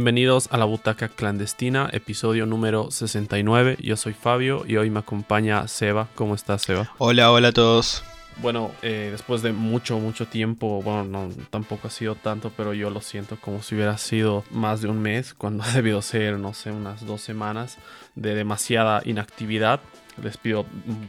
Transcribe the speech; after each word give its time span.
Bienvenidos 0.00 0.48
a 0.50 0.56
la 0.56 0.64
Butaca 0.64 1.10
Clandestina, 1.10 1.90
episodio 1.92 2.46
número 2.46 2.90
69. 2.90 3.76
Yo 3.82 3.98
soy 3.98 4.14
Fabio 4.14 4.64
y 4.66 4.78
hoy 4.78 4.88
me 4.88 5.00
acompaña 5.00 5.68
Seba. 5.68 6.08
¿Cómo 6.14 6.34
estás, 6.34 6.62
Seba? 6.62 6.90
Hola, 6.96 7.30
hola 7.30 7.48
a 7.48 7.52
todos. 7.52 8.02
Bueno, 8.38 8.70
eh, 8.80 9.10
después 9.12 9.42
de 9.42 9.52
mucho, 9.52 9.98
mucho 9.98 10.24
tiempo, 10.26 10.80
bueno, 10.82 11.04
no, 11.04 11.28
tampoco 11.50 11.88
ha 11.88 11.90
sido 11.90 12.14
tanto, 12.14 12.50
pero 12.56 12.72
yo 12.72 12.88
lo 12.88 13.02
siento 13.02 13.36
como 13.42 13.62
si 13.62 13.74
hubiera 13.74 13.98
sido 13.98 14.42
más 14.50 14.80
de 14.80 14.88
un 14.88 15.02
mes, 15.02 15.34
cuando 15.34 15.64
ha 15.64 15.70
debido 15.70 16.00
ser, 16.00 16.38
no 16.38 16.54
sé, 16.54 16.70
unas 16.70 17.04
dos 17.04 17.20
semanas 17.20 17.76
de 18.14 18.34
demasiada 18.34 19.02
inactividad. 19.04 19.80
Les 20.22 20.36
pido 20.36 20.66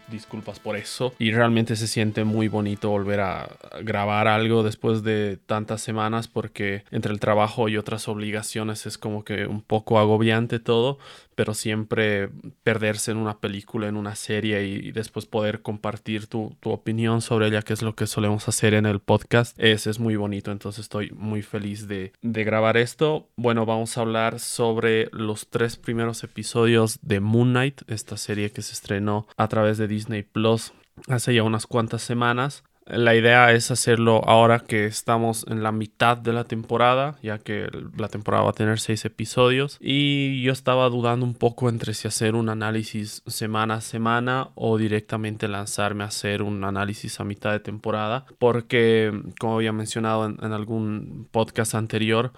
disculpas 0.09 0.59
por 0.59 0.75
eso. 0.77 1.13
Y 1.19 1.31
realmente 1.31 1.75
se 1.75 1.87
siente 1.87 2.23
muy 2.23 2.47
bonito 2.47 2.89
volver 2.89 3.19
a 3.21 3.49
grabar 3.83 4.27
algo 4.27 4.63
después 4.63 5.03
de 5.03 5.37
tantas 5.45 5.81
semanas 5.81 6.27
porque 6.27 6.83
entre 6.91 7.11
el 7.11 7.19
trabajo 7.19 7.69
y 7.69 7.77
otras 7.77 8.07
obligaciones 8.07 8.85
es 8.85 8.97
como 8.97 9.23
que 9.23 9.45
un 9.45 9.61
poco 9.61 9.99
agobiante 9.99 10.59
todo 10.59 10.99
pero 11.41 11.55
siempre 11.55 12.29
perderse 12.63 13.09
en 13.09 13.17
una 13.17 13.39
película, 13.39 13.87
en 13.87 13.97
una 13.97 14.15
serie 14.15 14.63
y, 14.63 14.91
después 14.91 15.25
poder 15.25 15.63
compartir 15.63 16.27
tu, 16.27 16.55
opinión 16.63 17.21
sobre 17.21 17.47
ella, 17.47 17.63
que 17.63 17.73
es 17.73 17.81
lo 17.81 17.95
que 17.95 18.05
solemos 18.05 18.47
hacer 18.47 18.75
en 18.75 18.85
el 18.85 18.99
podcast, 18.99 19.57
es, 19.59 19.87
es 19.87 19.99
muy 19.99 20.15
bonito. 20.15 20.51
Entonces 20.51 20.81
estoy 20.81 21.09
muy 21.11 21.41
feliz 21.41 21.87
de, 21.87 22.13
de 22.21 22.43
grabar 22.43 22.77
esto. 22.77 23.27
Bueno, 23.37 23.65
vamos 23.65 23.97
a 23.97 24.01
hablar 24.01 24.39
sobre 24.39 25.09
los 25.13 25.47
tres 25.47 25.77
primeros 25.77 26.23
episodios 26.23 26.99
de 27.01 27.19
Moon 27.19 27.49
Knight, 27.49 27.81
esta 27.87 28.17
serie 28.17 28.51
que 28.51 28.61
se 28.61 28.73
estrenó 28.73 28.90
a 29.37 29.47
través 29.47 29.77
de 29.77 29.87
Disney 29.87 30.23
Plus 30.23 30.73
hace 31.07 31.33
ya 31.33 31.43
unas 31.43 31.67
cuantas 31.67 32.01
semanas. 32.01 32.63
La 32.87 33.15
idea 33.15 33.51
es 33.53 33.69
hacerlo 33.71 34.21
ahora 34.25 34.59
que 34.59 34.85
estamos 34.85 35.45
en 35.47 35.61
la 35.61 35.71
mitad 35.71 36.17
de 36.17 36.33
la 36.33 36.43
temporada, 36.43 37.17
ya 37.21 37.37
que 37.37 37.69
la 37.95 38.09
temporada 38.09 38.43
va 38.43 38.49
a 38.49 38.53
tener 38.53 38.79
seis 38.79 39.05
episodios. 39.05 39.77
Y 39.79 40.41
yo 40.41 40.51
estaba 40.51 40.89
dudando 40.89 41.25
un 41.25 41.35
poco 41.35 41.69
entre 41.69 41.93
si 41.93 42.07
hacer 42.07 42.35
un 42.35 42.49
análisis 42.49 43.21
semana 43.27 43.75
a 43.75 43.81
semana 43.81 44.49
o 44.55 44.77
directamente 44.77 45.47
lanzarme 45.47 46.03
a 46.03 46.07
hacer 46.07 46.41
un 46.41 46.63
análisis 46.63 47.19
a 47.19 47.23
mitad 47.23 47.51
de 47.51 47.59
temporada. 47.59 48.25
Porque, 48.39 49.13
como 49.39 49.55
había 49.55 49.71
mencionado 49.71 50.25
en, 50.25 50.37
en 50.41 50.51
algún 50.51 51.29
podcast 51.31 51.75
anterior, 51.75 52.33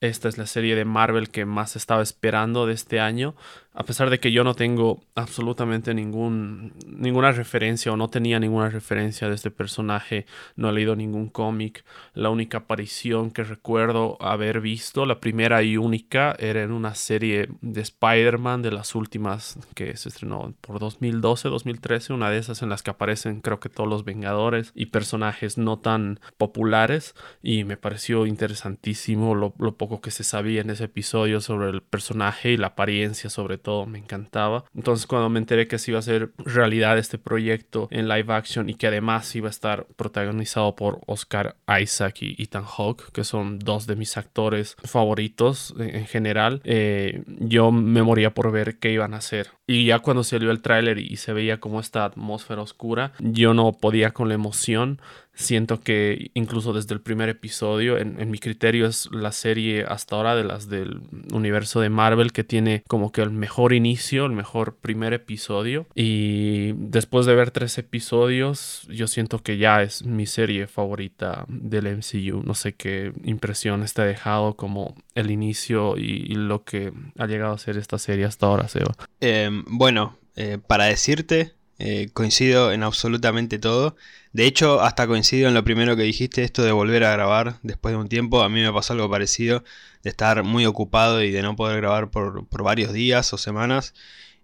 esta 0.00 0.28
es 0.28 0.38
la 0.38 0.46
serie 0.46 0.76
de 0.76 0.84
Marvel 0.84 1.28
que 1.28 1.44
más 1.44 1.74
estaba 1.74 2.02
esperando 2.02 2.66
de 2.66 2.74
este 2.74 3.00
año 3.00 3.34
a 3.78 3.84
pesar 3.84 4.10
de 4.10 4.18
que 4.18 4.32
yo 4.32 4.42
no 4.42 4.54
tengo 4.54 5.04
absolutamente 5.14 5.94
ningún, 5.94 6.72
ninguna 6.84 7.30
referencia 7.30 7.92
o 7.92 7.96
no 7.96 8.08
tenía 8.08 8.40
ninguna 8.40 8.70
referencia 8.70 9.28
de 9.28 9.36
este 9.36 9.52
personaje, 9.52 10.26
no 10.56 10.68
he 10.68 10.72
leído 10.72 10.96
ningún 10.96 11.28
cómic, 11.28 11.84
la 12.12 12.30
única 12.30 12.58
aparición 12.58 13.30
que 13.30 13.44
recuerdo 13.44 14.20
haber 14.20 14.60
visto, 14.60 15.06
la 15.06 15.20
primera 15.20 15.62
y 15.62 15.76
única, 15.76 16.34
era 16.40 16.64
en 16.64 16.72
una 16.72 16.96
serie 16.96 17.50
de 17.60 17.80
Spider-Man 17.82 18.62
de 18.62 18.72
las 18.72 18.96
últimas 18.96 19.60
que 19.76 19.96
se 19.96 20.08
estrenó 20.08 20.54
por 20.60 20.80
2012, 20.80 21.48
2013, 21.48 22.14
una 22.14 22.30
de 22.30 22.38
esas 22.38 22.62
en 22.62 22.70
las 22.70 22.82
que 22.82 22.90
aparecen 22.90 23.40
creo 23.40 23.60
que 23.60 23.68
todos 23.68 23.88
los 23.88 24.04
Vengadores 24.04 24.72
y 24.74 24.86
personajes 24.86 25.56
no 25.56 25.78
tan 25.78 26.18
populares 26.36 27.14
y 27.44 27.62
me 27.62 27.76
pareció 27.76 28.26
interesantísimo 28.26 29.36
lo, 29.36 29.54
lo 29.60 29.76
poco 29.76 30.00
que 30.00 30.10
se 30.10 30.24
sabía 30.24 30.62
en 30.62 30.70
ese 30.70 30.84
episodio 30.84 31.40
sobre 31.40 31.70
el 31.70 31.80
personaje 31.80 32.50
y 32.50 32.56
la 32.56 32.68
apariencia 32.68 33.30
sobre 33.30 33.56
todo 33.56 33.67
me 33.86 33.98
encantaba. 33.98 34.64
Entonces 34.74 35.06
cuando 35.06 35.28
me 35.28 35.38
enteré 35.38 35.68
que 35.68 35.78
se 35.78 35.90
iba 35.90 35.98
a 35.98 36.02
ser 36.02 36.32
realidad 36.38 36.98
este 36.98 37.18
proyecto 37.18 37.88
en 37.90 38.08
live 38.08 38.32
action 38.32 38.68
y 38.68 38.74
que 38.74 38.86
además 38.86 39.34
iba 39.36 39.48
a 39.48 39.50
estar 39.50 39.86
protagonizado 39.96 40.74
por 40.76 41.00
Oscar 41.06 41.56
Isaac 41.80 42.22
y 42.22 42.42
Ethan 42.42 42.64
Hawke, 42.64 43.12
que 43.12 43.24
son 43.24 43.58
dos 43.58 43.86
de 43.86 43.96
mis 43.96 44.16
actores 44.16 44.76
favoritos 44.84 45.74
en, 45.78 46.06
general, 46.06 46.60
eh, 46.64 47.22
yo 47.26 47.72
me 47.72 48.02
moría 48.02 48.34
por 48.34 48.50
ver 48.52 48.78
qué 48.78 48.92
iban 48.92 49.14
a 49.14 49.18
hacer. 49.18 49.57
Y 49.68 49.84
ya 49.84 49.98
cuando 50.00 50.24
salió 50.24 50.50
el 50.50 50.62
tráiler 50.62 50.98
y 50.98 51.16
se 51.18 51.34
veía 51.34 51.60
como 51.60 51.78
esta 51.78 52.06
atmósfera 52.06 52.62
oscura, 52.62 53.12
yo 53.20 53.52
no 53.52 53.72
podía 53.72 54.12
con 54.12 54.28
la 54.28 54.34
emoción 54.34 54.98
Siento 55.38 55.78
que 55.78 56.32
incluso 56.34 56.72
desde 56.72 56.94
el 56.94 57.00
primer 57.00 57.28
episodio, 57.28 57.96
en, 57.96 58.28
mi 58.28 58.40
criterio 58.40 58.88
es 58.88 59.08
la 59.12 59.30
serie 59.30 59.84
hasta 59.84 60.16
ahora 60.16 60.34
de 60.34 60.42
las 60.42 60.68
del 60.68 61.00
universo 61.32 61.80
de 61.80 61.90
Marvel 61.90 62.32
que 62.32 62.42
tiene 62.42 62.82
como 62.88 63.12
que 63.12 63.22
el 63.22 63.30
mejor 63.30 63.72
inicio, 63.72 64.26
el 64.26 64.32
mejor 64.32 64.74
primer 64.74 65.12
episodio. 65.12 65.86
Y 65.94 66.72
después 66.72 67.24
de 67.24 67.36
ver 67.36 67.52
tres 67.52 67.78
episodios, 67.78 68.88
yo 68.90 69.06
siento 69.06 69.38
que 69.38 69.58
ya 69.58 69.80
es 69.80 70.04
mi 70.04 70.26
serie 70.26 70.66
favorita 70.66 71.44
del 71.46 71.98
MCU. 71.98 72.42
No 72.44 72.54
sé 72.54 72.74
qué 72.74 73.12
impresión 73.22 73.84
está 73.84 74.04
dejado 74.04 74.54
como 74.54 74.96
el 75.14 75.30
inicio 75.30 75.96
y, 75.96 76.34
lo 76.34 76.64
que 76.64 76.92
ha 77.16 77.26
llegado 77.26 77.52
a 77.52 77.58
ser 77.58 77.76
esta 77.76 77.98
serie 77.98 78.24
hasta 78.24 78.46
ahora, 78.46 78.66
Seba. 78.66 78.94
Em, 79.20 79.57
bueno, 79.66 80.18
eh, 80.36 80.58
para 80.66 80.84
decirte, 80.84 81.54
eh, 81.80 82.10
coincido 82.12 82.72
en 82.72 82.82
absolutamente 82.82 83.58
todo. 83.58 83.96
De 84.32 84.46
hecho, 84.46 84.80
hasta 84.80 85.06
coincido 85.06 85.48
en 85.48 85.54
lo 85.54 85.64
primero 85.64 85.96
que 85.96 86.02
dijiste, 86.02 86.42
esto 86.42 86.62
de 86.62 86.72
volver 86.72 87.04
a 87.04 87.12
grabar 87.12 87.58
después 87.62 87.92
de 87.92 87.98
un 87.98 88.08
tiempo. 88.08 88.42
A 88.42 88.48
mí 88.48 88.60
me 88.60 88.72
pasó 88.72 88.92
algo 88.94 89.08
parecido, 89.10 89.64
de 90.02 90.10
estar 90.10 90.42
muy 90.42 90.66
ocupado 90.66 91.22
y 91.22 91.30
de 91.30 91.42
no 91.42 91.56
poder 91.56 91.80
grabar 91.80 92.10
por, 92.10 92.46
varios 92.62 92.92
días 92.92 93.32
o 93.32 93.38
semanas. 93.38 93.94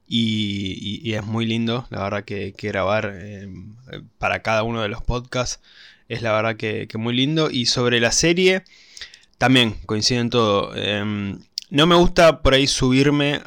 Y, 0.06 1.12
es 1.14 1.24
muy 1.24 1.46
lindo, 1.46 1.86
la 1.90 2.02
verdad 2.02 2.24
que, 2.24 2.54
grabar 2.56 3.12
eh, 3.14 3.48
para 4.18 4.42
cada 4.42 4.62
uno 4.62 4.82
de 4.82 4.88
los 4.88 5.02
podcasts 5.02 5.60
es 6.08 6.22
la 6.22 6.32
verdad 6.32 6.56
que, 6.56 6.88
muy 6.98 7.14
lindo. 7.14 7.50
Y 7.50 7.66
sobre 7.66 8.00
la 8.00 8.12
serie, 8.12 8.64
también 9.38 9.74
coincido 9.86 10.20
en 10.20 10.30
todo. 10.30 10.74
Em, 10.76 11.40
no 11.70 11.86
me 11.86 11.96
gusta 11.96 12.42
por 12.42 12.54
ahí 12.54 12.66
subirme 12.66 13.40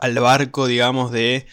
al 0.00 0.18
barco, 0.18 0.66
digamos, 0.66 1.12
de 1.12 1.46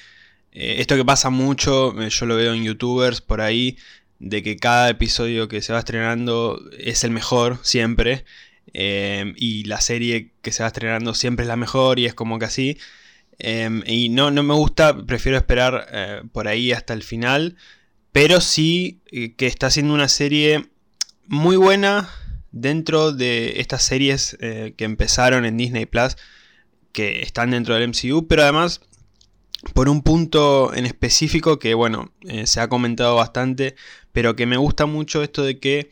eh, 0.60 0.82
esto 0.82 0.96
que 0.96 1.06
pasa 1.06 1.30
mucho, 1.30 2.00
eh, 2.02 2.10
yo 2.10 2.26
lo 2.26 2.36
veo 2.36 2.54
en 2.54 2.64
youtubers 2.64 3.22
por 3.22 3.42
ahí, 3.42 3.78
de 4.18 4.42
que 4.42 4.58
cada 4.58 4.90
episodio 4.90 5.48
que 5.48 5.62
se 5.62 5.72
va 5.72 5.80
estrenando 5.80 6.60
es 6.80 7.04
el 7.04 7.12
mejor 7.12 7.60
siempre. 7.64 8.26
Eh, 8.74 9.34
y 9.38 9.64
la 9.66 9.82
serie 9.82 10.32
que 10.42 10.52
se 10.52 10.64
va 10.64 10.68
estrenando 10.68 11.14
siempre 11.14 11.44
es 11.44 11.48
la 11.48 11.56
mejor 11.58 12.00
y 12.00 12.06
es 12.06 12.14
como 12.16 12.40
que 12.40 12.46
así. 12.46 12.78
y 13.86 14.10
no, 14.10 14.32
no 14.32 14.44
me 14.44 14.56
gusta, 14.56 15.06
prefiero 15.06 15.38
esperar 15.38 16.24
por 16.32 16.48
ahí 16.48 16.72
hasta 16.72 16.94
el 16.94 17.04
final. 17.04 17.56
Pero 18.12 18.42
sí 18.42 19.02
que 19.38 19.48
está 19.48 19.70
siendo 19.70 19.94
una 19.94 20.08
serie 20.10 20.70
muy 21.28 21.56
buena 21.56 22.10
dentro 22.52 23.12
de 23.12 23.60
estas 23.62 23.84
series 23.84 24.38
que 24.40 24.86
empezaron 24.86 25.46
en 25.46 25.58
Disney 25.58 25.86
Plus, 25.86 26.18
que 26.92 27.22
están 27.22 27.52
dentro 27.52 27.76
del 27.76 27.90
MCU, 27.90 28.28
pero 28.28 28.44
además 28.44 28.82
por 29.74 29.90
un 29.90 30.02
punto 30.02 30.74
en 30.74 30.86
específico 30.86 31.60
que, 31.60 31.74
bueno, 31.74 32.12
eh, 32.22 32.48
se 32.48 32.60
ha 32.62 32.70
comentado 32.70 33.16
bastante, 33.16 33.76
pero 34.12 34.36
que 34.36 34.46
me 34.46 34.58
gusta 34.58 34.86
mucho 34.86 35.24
esto 35.24 35.44
de 35.44 35.60
que 35.60 35.90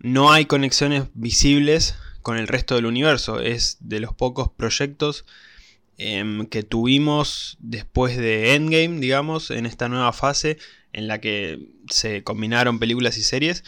no 0.00 0.32
hay 0.32 0.46
conexiones 0.46 1.04
visibles 1.14 1.94
con 2.22 2.36
el 2.38 2.48
resto 2.48 2.74
del 2.74 2.86
universo. 2.86 3.40
Es 3.40 3.78
de 3.80 4.00
los 4.00 4.14
pocos 4.14 4.50
proyectos 4.50 5.24
em, 5.96 6.46
que 6.46 6.62
tuvimos 6.62 7.56
después 7.60 8.16
de 8.16 8.54
Endgame, 8.54 9.00
digamos, 9.00 9.50
en 9.50 9.66
esta 9.66 9.88
nueva 9.88 10.12
fase 10.12 10.58
en 10.92 11.08
la 11.08 11.20
que 11.20 11.68
se 11.90 12.22
combinaron 12.22 12.78
películas 12.78 13.18
y 13.18 13.22
series, 13.22 13.64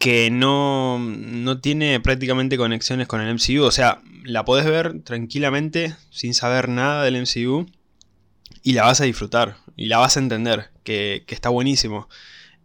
que 0.00 0.30
no, 0.30 0.98
no 0.98 1.60
tiene 1.60 2.00
prácticamente 2.00 2.56
conexiones 2.56 3.06
con 3.06 3.20
el 3.20 3.34
MCU. 3.34 3.62
O 3.64 3.70
sea, 3.70 4.00
la 4.24 4.46
podés 4.46 4.64
ver 4.64 5.02
tranquilamente 5.02 5.94
sin 6.10 6.32
saber 6.32 6.70
nada 6.70 7.04
del 7.04 7.20
MCU 7.20 7.66
y 8.62 8.72
la 8.72 8.84
vas 8.84 9.02
a 9.02 9.04
disfrutar 9.04 9.58
y 9.76 9.88
la 9.88 9.98
vas 9.98 10.16
a 10.16 10.20
entender, 10.20 10.70
que, 10.84 11.22
está 11.28 11.50
buenísimo. 11.50 12.08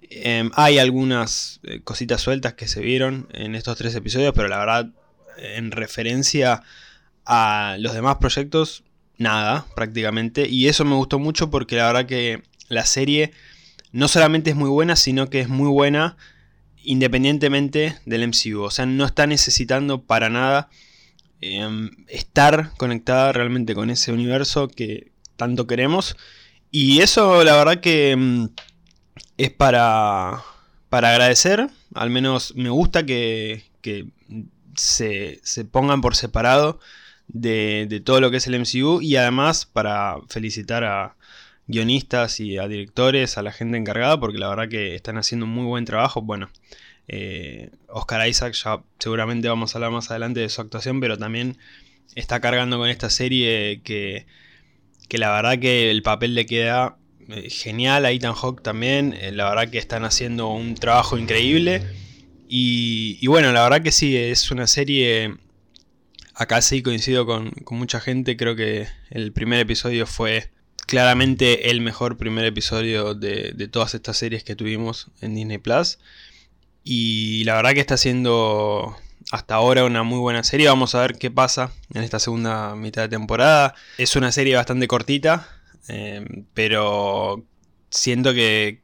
Em, 0.01 0.49
hay 0.55 0.79
algunas 0.79 1.59
eh, 1.63 1.81
cositas 1.83 2.21
sueltas 2.21 2.53
que 2.53 2.69
se 2.69 2.79
vieron 2.79 3.27
en 3.33 3.55
estos 3.55 3.77
tres 3.77 3.93
episodios, 3.95 4.33
pero 4.33 4.47
la 4.47 4.59
verdad, 4.59 4.89
en 5.37 5.71
referencia 5.71 6.63
a 7.25 7.75
los 7.79 7.93
demás 7.93 8.15
proyectos, 8.15 8.85
nada, 9.17 9.65
prácticamente. 9.75 10.47
Y 10.47 10.69
eso 10.69 10.85
me 10.85 10.95
gustó 10.95 11.19
mucho 11.19 11.49
porque 11.49 11.75
la 11.75 11.87
verdad 11.87 12.05
que 12.05 12.43
la 12.69 12.85
serie 12.85 13.33
no 13.91 14.07
solamente 14.07 14.51
es 14.51 14.55
muy 14.55 14.69
buena, 14.69 14.95
sino 14.95 15.29
que 15.29 15.41
es 15.41 15.49
muy 15.49 15.67
buena 15.67 16.15
independientemente 16.85 17.97
del 18.05 18.27
MCU. 18.27 18.61
O 18.61 18.71
sea, 18.71 18.85
no 18.85 19.05
está 19.05 19.27
necesitando 19.27 20.03
para 20.03 20.29
nada 20.29 20.69
em, 21.41 21.91
estar 22.07 22.71
conectada 22.77 23.31
realmente 23.33 23.75
con 23.75 23.89
ese 23.89 24.11
universo 24.11 24.67
que, 24.67 25.11
tanto 25.35 25.67
queremos. 25.67 26.15
Y 26.71 27.01
eso 27.01 27.43
la 27.43 27.55
verdad 27.55 27.79
que 27.79 28.15
mm, 28.15 28.45
es 29.37 29.51
para, 29.51 30.43
para 30.89 31.11
agradecer. 31.11 31.69
Al 31.93 32.09
menos 32.09 32.55
me 32.55 32.69
gusta 32.69 33.05
que, 33.05 33.63
se, 34.75 35.39
pongan 35.71 36.01
por 36.01 36.15
separado 36.15 36.79
de, 37.27 37.85
de, 37.89 37.99
todo 37.99 38.19
lo 38.19 38.31
que 38.31 38.37
es 38.37 38.47
el 38.47 38.59
MCU. 38.59 39.01
Y 39.01 39.15
además 39.15 39.65
para 39.65 40.17
felicitar 40.29 40.83
a 40.83 41.15
guionistas 41.67 42.39
y 42.39 42.57
a 42.57 42.67
directores, 42.67 43.37
a 43.37 43.41
la 43.43 43.51
gente 43.51 43.77
encargada, 43.77 44.19
porque 44.19 44.37
la 44.37 44.49
verdad 44.49 44.69
que 44.69 44.95
están 44.95 45.17
haciendo 45.17 45.45
un 45.45 45.51
muy 45.51 45.65
buen 45.65 45.85
trabajo. 45.85 46.21
Bueno, 46.21 46.49
Eh, 47.07 47.69
Oscar 47.87 48.27
Isaac, 48.27 48.53
ya 48.53 48.81
seguramente 48.99 49.47
vamos 49.47 49.73
a 49.73 49.77
hablar 49.77 49.91
más 49.91 50.09
adelante 50.09 50.39
de 50.39 50.49
su 50.49 50.61
actuación, 50.61 50.99
pero 50.99 51.17
también 51.19 51.57
está 52.15 52.39
cargando 52.39 52.79
con 52.79 52.89
esta 52.89 53.11
serie 53.11 53.81
que, 53.83 54.25
que 55.07 55.17
la 55.17 55.31
verdad 55.31 55.59
que 55.59 55.91
el 55.91 56.01
papel 56.01 56.33
le 56.33 56.45
queda 56.45 56.97
eh, 57.29 57.49
genial 57.49 58.05
a 58.05 58.11
Ethan 58.11 58.33
Hawke 58.33 58.61
también. 58.61 59.13
Eh, 59.13 59.31
la 59.31 59.49
verdad 59.49 59.69
que 59.69 59.77
están 59.77 60.05
haciendo 60.05 60.49
un 60.49 60.75
trabajo 60.75 61.17
increíble. 61.17 61.83
Y, 62.47 63.25
bueno, 63.27 63.51
la 63.51 63.63
verdad 63.63 63.81
que 63.81 63.91
sí, 63.91 64.15
es 64.15 64.51
una 64.51 64.67
serie. 64.67 65.35
Acá 66.35 66.61
sí 66.61 66.81
coincido 66.81 67.25
con, 67.25 67.51
mucha 67.71 67.99
gente. 67.99 68.37
Creo 68.37 68.55
que 68.55 68.87
el 69.09 69.31
primer 69.33 69.59
episodio 69.59 70.05
fue 70.05 70.49
claramente 70.85 71.69
el 71.71 71.81
mejor 71.81 72.17
primer 72.17 72.45
episodio 72.45 73.13
de, 73.13 73.69
todas 73.71 73.95
estas 73.95 74.17
series 74.17 74.43
que 74.43 74.55
tuvimos 74.55 75.07
en 75.21 75.35
Disney 75.35 75.57
Plus. 75.57 75.99
Y 76.83 77.43
la 77.45 77.55
verdad 77.55 77.73
que 77.73 77.79
está 77.79 77.97
siendo 77.97 78.95
hasta 79.31 79.55
ahora 79.55 79.85
una 79.85 80.03
muy 80.03 80.19
buena 80.19 80.43
serie. 80.43 80.67
Vamos 80.67 80.95
a 80.95 81.01
ver 81.01 81.17
qué 81.17 81.31
pasa 81.31 81.71
en 81.93 82.03
esta 82.03 82.19
segunda 82.19 82.75
mitad 82.75 83.03
de 83.03 83.09
temporada. 83.09 83.73
Es 83.97 84.15
una 84.15 84.31
serie 84.31 84.55
bastante 84.55 84.87
cortita, 84.87 85.49
eh, 85.87 86.25
pero 86.53 87.43
siento 87.89 88.33
que, 88.33 88.81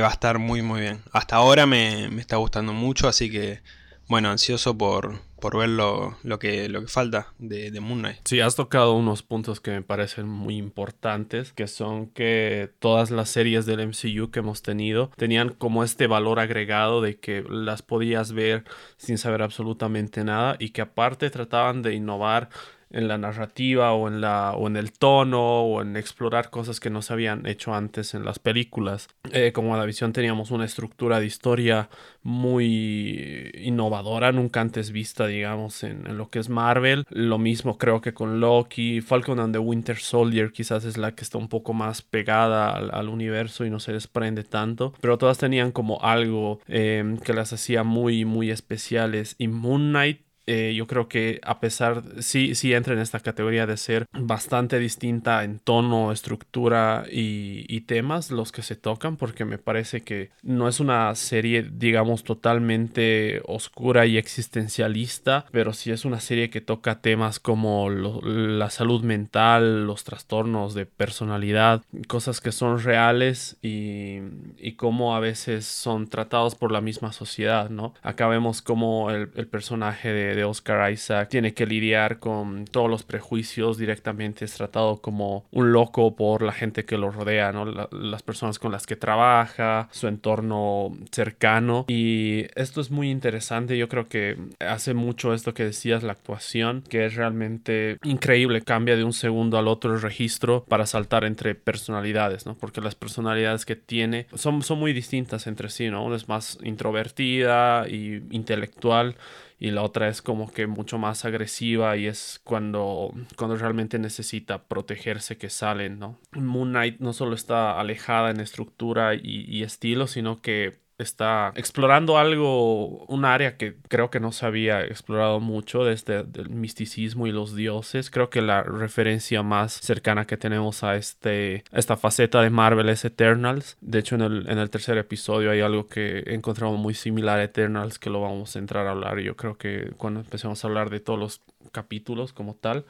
va 0.00 0.08
a 0.08 0.12
estar 0.12 0.38
muy 0.38 0.62
muy 0.62 0.80
bien. 0.80 1.02
Hasta 1.12 1.36
ahora 1.36 1.66
me, 1.66 2.06
está 2.20 2.36
gustando 2.36 2.72
mucho, 2.72 3.08
así 3.08 3.30
que 3.30 3.60
bueno, 4.08 4.30
ansioso 4.30 4.76
por, 4.76 5.20
por 5.40 5.58
ver 5.58 5.68
lo, 5.68 6.16
que, 6.38 6.68
lo 6.68 6.80
que 6.80 6.88
falta 6.88 7.32
de, 7.38 7.70
de, 7.70 7.80
Moon 7.80 8.00
Knight. 8.00 8.18
Sí, 8.24 8.40
has 8.40 8.56
tocado 8.56 8.94
unos 8.94 9.22
puntos 9.22 9.60
que 9.60 9.70
me 9.70 9.82
parecen 9.82 10.28
muy 10.28 10.56
importantes, 10.56 11.52
que 11.52 11.66
son 11.66 12.06
que 12.08 12.72
todas 12.78 13.10
las 13.10 13.28
series 13.28 13.66
del 13.66 13.86
MCU 13.86 14.30
que 14.30 14.40
hemos 14.40 14.62
tenido 14.62 15.10
tenían 15.16 15.50
como 15.50 15.84
este 15.84 16.06
valor 16.06 16.40
agregado 16.40 17.00
de 17.00 17.18
que 17.18 17.44
las 17.48 17.82
podías 17.82 18.32
ver 18.32 18.64
sin 18.96 19.18
saber 19.18 19.42
absolutamente 19.42 20.24
nada 20.24 20.56
y 20.58 20.70
que 20.70 20.80
aparte 20.80 21.30
trataban 21.30 21.82
de 21.82 21.94
innovar 21.94 22.48
en 22.90 23.08
la 23.08 23.18
narrativa 23.18 23.92
o 23.92 24.08
en, 24.08 24.20
la, 24.20 24.52
o 24.52 24.66
en 24.66 24.76
el 24.76 24.92
tono 24.92 25.62
o 25.62 25.82
en 25.82 25.96
explorar 25.96 26.50
cosas 26.50 26.80
que 26.80 26.90
no 26.90 27.02
se 27.02 27.12
habían 27.12 27.46
hecho 27.46 27.74
antes 27.74 28.14
en 28.14 28.24
las 28.24 28.38
películas. 28.38 29.08
Eh, 29.32 29.52
como 29.52 29.76
la 29.76 29.84
visión 29.84 30.12
teníamos 30.12 30.50
una 30.50 30.64
estructura 30.64 31.20
de 31.20 31.26
historia 31.26 31.88
muy 32.22 33.52
innovadora, 33.54 34.32
nunca 34.32 34.60
antes 34.60 34.90
vista, 34.90 35.26
digamos, 35.26 35.84
en, 35.84 36.16
lo 36.16 36.28
que 36.28 36.38
es 36.38 36.48
Marvel. 36.48 37.04
Lo 37.10 37.38
mismo 37.38 37.78
creo 37.78 38.00
que 38.00 38.14
con 38.14 38.40
Loki, 38.40 39.00
Falcon 39.00 39.40
and 39.40 39.54
the 39.54 39.58
Winter 39.58 39.96
Soldier 39.96 40.52
quizás 40.52 40.84
es 40.84 40.96
la 40.96 41.14
que 41.14 41.22
está 41.22 41.38
un 41.38 41.48
poco 41.48 41.72
más 41.72 42.02
pegada 42.02 42.70
al, 42.70 43.08
universo 43.08 43.64
y 43.64 43.70
no 43.70 43.78
se 43.78 43.92
desprende 43.92 44.42
tanto, 44.42 44.92
pero 45.00 45.16
todas 45.16 45.38
tenían 45.38 45.70
como 45.70 46.02
algo 46.02 46.60
eh, 46.66 47.16
que 47.24 47.32
las 47.32 47.52
hacía 47.52 47.84
muy, 47.84 48.24
muy 48.24 48.50
especiales. 48.50 49.36
Y 49.38 49.46
Moon 49.46 49.90
Knight 49.90 50.25
eh, 50.46 50.74
yo 50.76 50.86
creo 50.86 51.08
que 51.08 51.40
a 51.42 51.58
pesar, 51.58 52.04
sí, 52.20 52.54
sí 52.54 52.72
entra 52.72 52.94
en 52.94 53.00
esta 53.00 53.18
categoría 53.18 53.66
de 53.66 53.76
ser 53.76 54.06
bastante 54.12 54.78
distinta 54.78 55.42
en 55.42 55.58
tono, 55.58 56.12
estructura 56.12 57.04
y, 57.10 57.66
temas 57.86 58.32
los 58.32 58.50
que 58.50 58.62
se 58.62 58.74
tocan, 58.74 59.16
porque 59.16 59.44
me 59.44 59.58
parece 59.58 60.00
que 60.00 60.30
no 60.42 60.66
es 60.66 60.80
una 60.80 61.14
serie, 61.14 61.62
digamos, 61.62 62.24
totalmente 62.24 63.40
oscura 63.44 64.06
y 64.06 64.16
existencialista, 64.16 65.46
pero 65.52 65.72
sí 65.72 65.92
es 65.92 66.04
una 66.04 66.18
serie 66.18 66.50
que 66.50 66.60
toca 66.60 67.00
temas 67.00 67.38
como 67.38 67.90
la 67.90 68.70
salud 68.70 69.04
mental, 69.04 69.86
los 69.86 70.02
trastornos 70.02 70.74
de 70.74 70.86
personalidad, 70.86 71.82
cosas 72.08 72.40
que 72.40 72.50
son 72.50 72.80
reales 72.80 73.56
y, 73.62 74.18
y 74.58 74.72
cómo 74.72 75.14
a 75.14 75.20
veces 75.20 75.64
son 75.66 76.08
tratados 76.08 76.56
por 76.56 76.72
la 76.72 76.80
misma 76.80 77.12
sociedad, 77.12 77.70
¿no? 77.70 77.94
Acá 78.02 78.26
vemos 78.26 78.62
como 78.62 79.10
el 79.12 79.28
personaje 79.46 80.12
de 80.12 80.35
de 80.36 80.44
Oscar 80.44 80.92
Isaac 80.92 81.30
tiene 81.30 81.54
que 81.54 81.66
lidiar 81.66 82.18
con 82.18 82.66
todos 82.66 82.90
los 82.90 83.02
prejuicios 83.02 83.78
directamente, 83.78 84.44
es 84.44 84.54
tratado 84.54 84.98
como 84.98 85.46
un 85.50 85.72
loco 85.72 86.14
por 86.14 86.42
la 86.42 86.52
gente 86.52 86.84
que 86.84 86.98
lo 86.98 87.10
rodea, 87.10 87.52
¿no? 87.52 87.64
las 87.64 88.22
personas 88.22 88.58
con 88.58 88.70
las 88.70 88.86
que 88.86 88.96
trabaja, 88.96 89.88
su 89.90 90.06
entorno 90.06 90.96
cercano 91.10 91.86
y 91.88 92.46
esto 92.54 92.80
es 92.80 92.90
muy 92.90 93.10
interesante, 93.10 93.78
yo 93.78 93.88
creo 93.88 94.08
que 94.08 94.36
hace 94.60 94.92
mucho 94.92 95.32
esto 95.32 95.54
que 95.54 95.64
decías, 95.64 96.02
la 96.02 96.12
actuación, 96.12 96.82
que 96.88 97.06
es 97.06 97.14
realmente 97.14 97.96
increíble, 98.04 98.60
cambia 98.60 98.96
de 98.96 99.04
un 99.04 99.14
segundo 99.14 99.56
al 99.56 99.68
otro 99.68 99.94
el 99.94 100.02
registro 100.02 100.64
para 100.68 100.84
saltar 100.86 101.24
entre 101.24 101.54
personalidades, 101.54 102.44
¿no? 102.44 102.54
Porque 102.54 102.82
las 102.82 102.94
personalidades 102.94 103.64
que 103.64 103.76
tiene 103.76 104.26
son, 104.34 104.62
son 104.62 104.78
muy 104.78 104.92
distintas 104.92 105.46
entre 105.46 105.70
sí, 105.70 105.88
¿no? 105.88 106.04
Una 106.04 106.16
es 106.16 106.28
más 106.28 106.58
introvertida 106.62 107.88
y 107.88 108.22
intelectual 108.30 109.16
y 109.58 109.70
la 109.70 109.82
otra 109.82 110.08
es 110.08 110.22
como 110.22 110.52
que 110.52 110.66
mucho 110.66 110.98
más 110.98 111.24
agresiva 111.24 111.96
y 111.96 112.06
es 112.06 112.40
cuando, 112.44 113.12
cuando 113.36 113.56
realmente 113.56 113.98
necesita 113.98 114.64
protegerse 114.64 115.38
que 115.38 115.50
salen, 115.50 115.98
¿no? 115.98 116.18
Moon 116.32 116.70
Knight 116.70 117.00
no 117.00 117.12
solo 117.12 117.34
está 117.34 117.80
alejada 117.80 118.30
en 118.30 118.40
estructura 118.40 119.14
y 119.14 119.62
estilo, 119.62 120.06
sino 120.06 120.40
que 120.42 120.85
está 120.98 121.52
explorando 121.56 122.18
algo, 122.18 123.04
un 123.06 123.24
área 123.24 123.56
que 123.56 123.76
creo 123.88 124.10
que 124.10 124.20
no 124.20 124.32
se 124.32 124.46
había 124.46 124.82
explorado 124.82 125.40
mucho 125.40 125.84
desde 125.84 126.20
el 126.20 126.50
misticismo 126.50 127.26
y 127.26 127.32
los 127.32 127.54
dioses. 127.54 128.10
Creo 128.10 128.30
que 128.30 128.42
la 128.42 128.62
referencia 128.62 129.42
más 129.42 129.72
cercana 129.72 130.26
que 130.26 130.36
tenemos 130.36 130.82
a 130.84 130.96
este, 130.96 131.64
esta 131.72 131.96
faceta 131.96 132.40
de 132.40 132.50
Marvel 132.50 132.88
es 132.88 133.04
Eternals. 133.04 133.76
De 133.80 133.98
hecho, 133.98 134.14
en 134.14 134.22
el, 134.22 134.48
en 134.48 134.58
el 134.58 134.70
tercer 134.70 134.98
episodio 134.98 135.50
hay 135.50 135.60
algo 135.60 135.86
que 135.86 136.24
encontramos 136.26 136.78
muy 136.78 136.94
similar 136.94 137.38
a 137.38 137.44
Eternals 137.44 137.98
que 137.98 138.10
lo 138.10 138.22
vamos 138.22 138.56
a 138.56 138.58
entrar 138.58 138.86
a 138.86 138.92
hablar. 138.92 139.18
Yo 139.20 139.36
creo 139.36 139.58
que 139.58 139.92
cuando 139.96 140.20
empecemos 140.20 140.64
a 140.64 140.68
hablar 140.68 140.90
de 140.90 141.00
todos 141.00 141.18
los 141.18 141.40
capítulos 141.72 142.32
como 142.32 142.54
tal, 142.54 142.84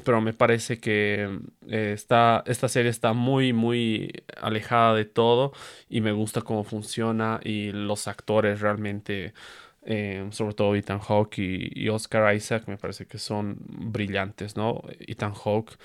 pero 0.00 0.20
me 0.20 0.32
parece 0.32 0.78
que 0.80 1.40
eh, 1.68 1.92
esta 1.94 2.68
serie 2.68 2.90
está 2.90 3.12
muy, 3.12 3.52
muy 3.52 4.12
alejada 4.40 4.94
de 4.94 5.04
todo 5.04 5.52
y 5.88 6.00
me 6.00 6.12
gusta 6.12 6.42
cómo 6.42 6.64
funciona 6.64 7.40
y 7.42 7.72
los 7.72 8.08
actores 8.08 8.60
realmente, 8.60 9.34
eh, 9.82 10.26
sobre 10.30 10.54
todo 10.54 10.74
Ethan 10.74 11.00
Hawke 11.00 11.38
y, 11.38 11.70
y, 11.74 11.88
Oscar 11.88 12.34
Isaac, 12.34 12.64
me 12.66 12.76
parece 12.76 13.06
que 13.06 13.18
son 13.18 13.56
brillantes, 13.60 14.56
¿no? 14.56 14.82
Ethan 15.00 15.34
Hawke 15.34 15.76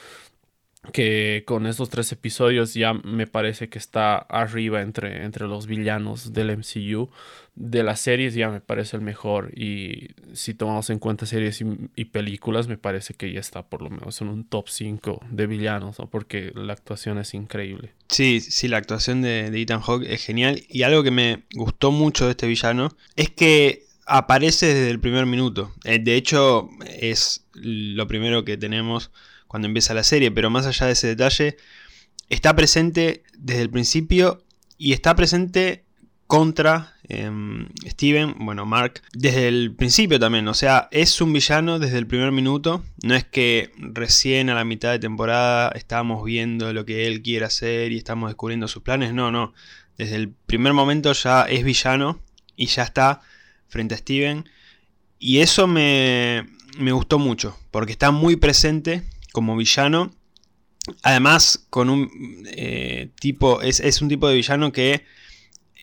que 0.91 1.43
con 1.45 1.65
estos 1.67 1.89
tres 1.89 2.11
episodios 2.11 2.73
ya 2.73 2.93
me 2.93 3.27
parece 3.27 3.69
que 3.69 3.79
está 3.79 4.17
arriba 4.17 4.81
entre, 4.81 5.23
entre 5.23 5.47
los 5.47 5.67
villanos 5.67 6.33
del 6.33 6.57
MCU. 6.57 7.09
De 7.55 7.83
las 7.83 8.01
series 8.01 8.33
ya 8.33 8.49
me 8.49 8.59
parece 8.59 8.97
el 8.97 9.01
mejor 9.01 9.57
y 9.57 10.09
si 10.33 10.53
tomamos 10.53 10.89
en 10.89 10.99
cuenta 10.99 11.25
series 11.25 11.63
y, 11.95 12.05
películas 12.05 12.67
me 12.67 12.77
parece 12.77 13.13
que 13.13 13.31
ya 13.31 13.39
está 13.39 13.63
por 13.63 13.81
lo 13.81 13.89
menos 13.89 14.19
en 14.19 14.27
un 14.27 14.43
top 14.43 14.67
5 14.67 15.21
de 15.29 15.47
villanos, 15.47 15.95
porque 16.11 16.51
la 16.53 16.73
actuación 16.73 17.17
es 17.17 17.33
increíble. 17.33 17.93
Sí, 18.09 18.41
sí, 18.41 18.67
la 18.67 18.77
actuación 18.77 19.21
de, 19.21 19.47
Ethan 19.47 19.79
Hawke 19.79 20.05
es 20.05 20.25
genial 20.25 20.63
y 20.67 20.83
algo 20.83 21.01
que 21.01 21.11
me 21.11 21.43
gustó 21.55 21.91
mucho 21.91 22.25
de 22.25 22.31
este 22.31 22.45
villano 22.45 22.89
es 23.15 23.29
que 23.29 23.85
aparece 24.05 24.67
desde 24.67 24.89
el 24.89 24.99
primer 24.99 25.25
minuto. 25.25 25.73
Eh, 25.85 25.99
de 25.99 26.15
hecho 26.15 26.69
es 26.99 27.45
lo 27.53 28.05
primero 28.07 28.43
que 28.43 28.57
tenemos 28.57 29.11
cuando 29.55 29.69
empieza 29.69 29.93
la 29.93 30.03
serie, 30.03 30.31
pero 30.31 30.49
más 30.49 30.65
allá 30.65 30.87
de 30.87 30.91
ese 30.91 31.07
detalle, 31.07 31.55
está 32.27 32.53
presente 32.57 33.23
desde 33.37 33.61
el 33.61 33.69
principio 33.69 34.43
y 34.77 34.91
está 34.91 35.15
presente 35.15 35.85
contra 36.27 36.93
em, 37.07 37.69
Steven, 37.87 38.35
bueno, 38.39 38.65
Mark, 38.65 39.01
desde 39.13 39.47
el 39.47 39.73
principio 39.73 40.19
también. 40.19 40.45
O 40.49 40.53
sea, 40.53 40.89
es 40.91 41.21
un 41.21 41.31
villano 41.31 41.79
desde 41.79 41.99
el 41.99 42.05
primer 42.05 42.33
minuto. 42.33 42.83
No 43.01 43.15
es 43.15 43.23
que 43.23 43.71
recién 43.77 44.49
a 44.49 44.55
la 44.55 44.65
mitad 44.65 44.91
de 44.91 44.99
temporada 44.99 45.71
estamos 45.73 46.25
viendo 46.25 46.73
lo 46.73 46.83
que 46.83 47.07
él 47.07 47.21
quiere 47.21 47.45
hacer 47.45 47.93
y 47.93 47.97
estamos 47.97 48.29
descubriendo 48.29 48.67
sus 48.67 48.83
planes. 48.83 49.13
No, 49.13 49.31
no. 49.31 49.53
Desde 49.97 50.17
el 50.17 50.33
primer 50.33 50.73
momento 50.73 51.13
ya 51.13 51.43
es 51.43 51.63
villano 51.63 52.19
y 52.57 52.65
ya 52.65 52.83
está 52.83 53.21
frente 53.69 53.95
a 53.95 53.99
Steven. 53.99 54.49
Y 55.17 55.39
eso 55.39 55.65
me, 55.65 56.45
me 56.77 56.91
gustó 56.91 57.19
mucho, 57.19 57.57
porque 57.71 57.93
está 57.93 58.11
muy 58.11 58.35
presente 58.35 59.03
como 59.35 59.57
villano. 59.57 60.15
Además, 61.03 61.67
con 61.69 61.89
un 61.89 62.09
eh, 62.47 63.09
tipo. 63.19 63.61
Es, 63.61 64.01
un 64.01 64.07
tipo 64.07 64.29
de 64.29 64.35
villano 64.35 64.71
que 64.71 65.03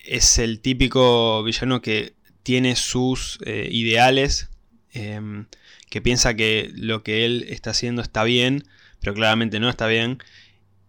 es 0.05 0.39
el 0.39 0.59
típico 0.59 1.43
villano 1.43 1.79
que 1.79 2.15
tiene 2.41 2.75
sus 2.75 3.37
eh, 3.45 3.69
ideales. 3.71 4.49
Em, 4.91 5.45
que 5.91 6.01
piensa 6.01 6.33
que 6.33 6.71
lo 6.73 7.03
que 7.03 7.25
él 7.25 7.45
está 7.47 7.69
haciendo 7.69 8.01
está 8.01 8.23
bien. 8.23 8.63
Pero 9.01 9.13
claramente 9.13 9.59
no 9.59 9.69
está 9.69 9.85
bien. 9.85 10.17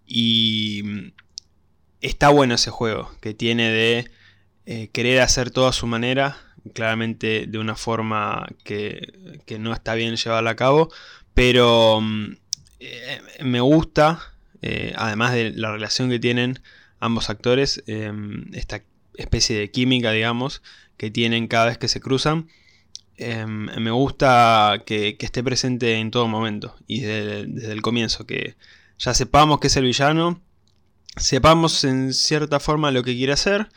Y 0.06 0.80
mm, 0.84 1.12
está 2.00 2.30
bueno 2.30 2.54
ese 2.54 2.70
juego. 2.70 3.10
Que 3.20 3.34
tiene 3.34 3.70
de 3.70 4.10
eh, 4.64 4.88
querer 4.90 5.20
hacer 5.20 5.50
todo 5.50 5.68
a 5.68 5.74
su 5.74 5.86
manera. 5.86 6.38
Claramente 6.72 7.44
de 7.46 7.58
una 7.58 7.76
forma 7.76 8.46
que, 8.64 9.42
que 9.44 9.58
no 9.58 9.74
está 9.74 9.94
bien 9.94 10.16
llevarla 10.16 10.52
a 10.52 10.56
cabo. 10.56 10.90
Pero 11.34 12.00
mm, 12.00 12.36
eh, 12.84 13.20
me 13.42 13.60
gusta, 13.60 14.34
eh, 14.62 14.92
además 14.96 15.32
de 15.32 15.52
la 15.52 15.72
relación 15.72 16.10
que 16.10 16.18
tienen 16.18 16.60
ambos 17.00 17.30
actores, 17.30 17.82
em, 17.86 18.46
esta 18.54 18.82
especie 19.16 19.58
de 19.58 19.70
química, 19.70 20.12
digamos, 20.12 20.62
que 20.96 21.10
tienen 21.10 21.48
cada 21.48 21.66
vez 21.66 21.78
que 21.78 21.88
se 21.88 22.00
cruzan. 22.00 22.48
Em, 23.16 23.66
me 23.80 23.90
gusta 23.90 24.82
que, 24.86 25.16
esté 25.20 25.42
presente 25.42 25.94
en 25.98 26.10
todo 26.10 26.26
momento 26.28 26.76
y 26.86 27.00
desde, 27.00 27.72
el 27.72 27.82
comienzo, 27.82 28.26
que 28.26 28.56
ya 28.98 29.14
sepamos 29.14 29.60
que 29.60 29.68
es 29.68 29.76
el 29.76 29.84
villano, 29.84 30.42
sepamos 31.16 31.84
en 31.84 32.12
cierta 32.12 32.60
forma 32.60 32.90
lo 32.90 33.02
que 33.04 33.14
quiere 33.14 33.32
hacer 33.32 33.68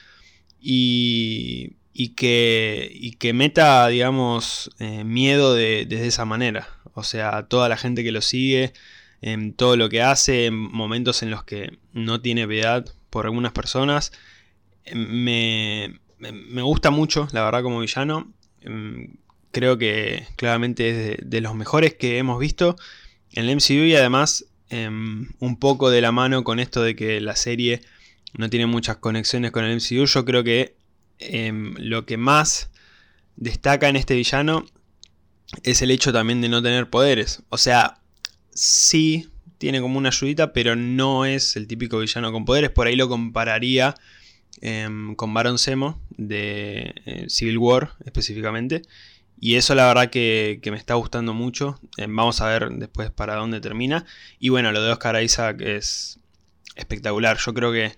y, 0.59 1.75
que, 2.15 3.15
que 3.19 3.33
meta, 3.33 3.87
digamos, 3.87 4.71
eh, 4.79 5.03
miedo 5.03 5.53
desde 5.55 6.07
esa 6.07 6.25
manera. 6.25 6.67
O 6.93 7.03
sea, 7.03 7.43
toda 7.47 7.69
la 7.69 7.77
gente 7.77 8.03
que 8.03 8.11
lo 8.11 8.21
sigue, 8.21 8.73
en 9.21 9.53
todo 9.53 9.77
lo 9.77 9.89
que 9.89 10.01
hace, 10.01 10.45
en 10.45 10.55
momentos 10.55 11.23
en 11.23 11.31
los 11.31 11.43
que 11.43 11.77
no 11.93 12.21
tiene 12.21 12.47
piedad 12.47 12.85
por 13.09 13.25
algunas 13.25 13.51
personas. 13.51 14.11
Me, 14.93 15.99
me, 16.19 16.61
gusta 16.61 16.91
mucho, 16.91 17.27
la 17.31 17.43
verdad, 17.43 17.63
como 17.63 17.79
villano. 17.79 18.31
Em, 18.61 19.15
creo 19.51 19.77
que 19.77 20.27
claramente 20.35 21.13
es 21.13 21.29
de, 21.29 21.41
los 21.41 21.55
mejores 21.55 21.95
que 21.95 22.17
hemos 22.17 22.39
visto 22.39 22.75
en 23.31 23.49
el 23.49 23.55
MCU 23.55 23.85
y 23.85 23.95
además 23.95 24.45
em, 24.69 25.29
un 25.39 25.57
poco 25.59 25.89
de 25.89 26.01
la 26.01 26.11
mano 26.11 26.43
con 26.43 26.59
esto 26.59 26.81
de 26.83 26.95
que 26.95 27.21
la 27.21 27.35
serie 27.35 27.81
no 28.37 28.49
tiene 28.49 28.65
muchas 28.65 28.97
conexiones 28.97 29.51
con 29.51 29.65
el 29.65 29.75
MCU. 29.75 30.05
Yo 30.05 30.25
creo 30.25 30.43
que 30.43 30.75
em, 31.19 31.75
lo 31.79 32.05
que 32.05 32.17
más 32.17 32.69
destaca 33.35 33.89
en 33.89 33.95
este 33.95 34.15
villano 34.15 34.65
es 35.63 35.81
el 35.81 35.91
hecho 35.91 36.11
también 36.13 36.41
de 36.41 36.49
no 36.49 36.61
tener 36.61 36.89
poderes. 36.89 37.43
O 37.49 37.57
sea, 37.57 37.99
sí 38.57 39.29
tiene 39.59 39.81
como 39.81 39.97
una 39.97 40.09
ayudita, 40.09 40.51
pero 40.51 40.75
no 40.75 41.25
es 41.25 41.55
el 41.55 41.67
típico 41.67 41.99
villano 41.99 42.31
con 42.31 42.43
poderes. 42.43 42.71
Por 42.71 42.87
ahí 42.87 42.95
lo 42.95 43.07
compararía 43.07 43.95
em, 44.61 45.15
con 45.15 45.33
Baron 45.33 45.59
Zemo 45.59 46.01
de 46.09 46.95
eh, 47.05 47.25
Civil 47.29 47.57
War 47.59 47.91
específicamente. 48.05 48.81
Y 49.39 49.55
eso 49.55 49.75
la 49.75 49.87
verdad 49.87 50.09
que, 50.09 50.59
me 50.65 50.77
está 50.77 50.95
gustando 50.95 51.33
mucho. 51.33 51.79
Em, 51.97 52.13
vamos 52.15 52.41
a 52.41 52.47
ver 52.47 52.69
después 52.71 53.11
para 53.11 53.35
dónde 53.35 53.61
termina. 53.61 54.05
Y 54.39 54.49
bueno, 54.49 54.71
lo 54.71 54.81
de 54.81 54.91
Oscar 54.91 55.21
Isaac 55.21 55.61
es 55.61 56.19
espectacular. 56.75 57.37
Yo 57.37 57.53
creo 57.53 57.71
que 57.71 57.93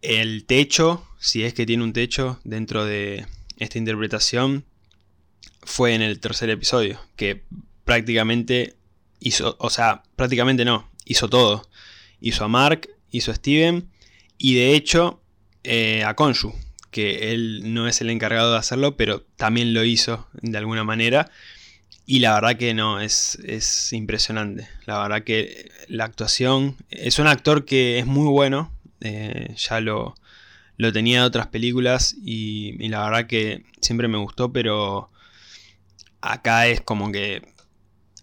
el 0.00 0.46
techo, 0.46 1.06
si 1.18 1.44
es 1.44 1.52
que 1.52 1.66
tiene 1.66 1.84
un 1.84 1.92
techo 1.92 2.40
dentro 2.44 2.86
de 2.86 3.26
esta 3.58 3.78
interpretación, 3.78 4.64
fue 5.62 5.94
en 5.94 6.00
el 6.00 6.20
tercer 6.20 6.48
episodio. 6.48 6.98
Que 7.16 7.42
prácticamente 7.84 8.76
hizo, 9.22 9.56
o 9.58 9.70
sea, 9.70 10.02
prácticamente 10.16 10.64
no, 10.64 10.90
hizo 11.04 11.28
todo. 11.28 11.68
Hizo 12.20 12.44
a 12.44 12.48
Mark, 12.48 12.88
hizo 13.10 13.30
a 13.30 13.34
Steven 13.34 13.88
y 14.38 14.54
de 14.54 14.74
hecho 14.74 15.22
eh, 15.64 16.04
a 16.04 16.14
Konshu, 16.14 16.52
que 16.90 17.32
él 17.32 17.72
no 17.72 17.88
es 17.88 18.00
el 18.00 18.10
encargado 18.10 18.52
de 18.52 18.58
hacerlo, 18.58 18.96
pero 18.96 19.22
también 19.36 19.74
lo 19.74 19.84
hizo 19.84 20.28
de 20.42 20.58
alguna 20.58 20.84
manera. 20.84 21.30
Y 22.04 22.18
la 22.18 22.34
verdad 22.34 22.56
que 22.56 22.74
no, 22.74 23.00
es, 23.00 23.38
es 23.44 23.92
impresionante. 23.92 24.68
La 24.86 25.00
verdad 25.00 25.22
que 25.22 25.70
la 25.88 26.04
actuación, 26.04 26.76
es 26.90 27.18
un 27.18 27.28
actor 27.28 27.64
que 27.64 27.98
es 27.98 28.06
muy 28.06 28.28
bueno, 28.28 28.72
eh, 29.00 29.54
ya 29.56 29.80
lo, 29.80 30.14
lo 30.76 30.92
tenía 30.92 31.20
de 31.20 31.26
otras 31.26 31.46
películas 31.46 32.16
y, 32.22 32.76
y, 32.84 32.88
la 32.88 33.04
verdad 33.04 33.26
que 33.26 33.64
siempre 33.80 34.08
me 34.08 34.18
gustó, 34.18 34.52
pero 34.52 35.10
acá 36.20 36.66
es 36.66 36.80
como 36.80 37.12
que 37.12 37.42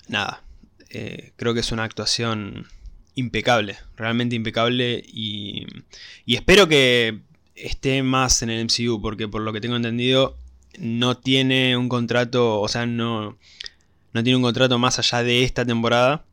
nada, 0.08 0.44
eh, 0.90 1.34
creo 1.36 1.54
que 1.54 1.60
es 1.60 1.72
una 1.72 1.84
actuación 1.84 2.68
impecable, 3.16 3.78
realmente 3.96 4.36
impecable 4.36 5.04
y, 5.06 5.66
espero 6.26 6.68
que 6.68 7.20
esté 7.56 8.02
más 8.04 8.42
en 8.42 8.50
el 8.50 8.66
MCU 8.66 9.02
porque 9.02 9.28
por 9.28 9.42
lo 9.42 9.52
que 9.52 9.62
tengo 9.62 9.76
entendido 9.76 10.38
no 10.80 11.18
tiene 11.18 11.76
un 11.76 11.90
contrato, 11.90 12.62
o 12.62 12.68
sea, 12.68 12.86
no, 12.86 13.38
no 14.14 14.24
tiene 14.24 14.38
un 14.38 14.44
contrato 14.44 14.80
más 14.80 15.00
allá 15.00 15.24
de 15.24 15.44
esta 15.44 15.66
temporada, 15.66 16.26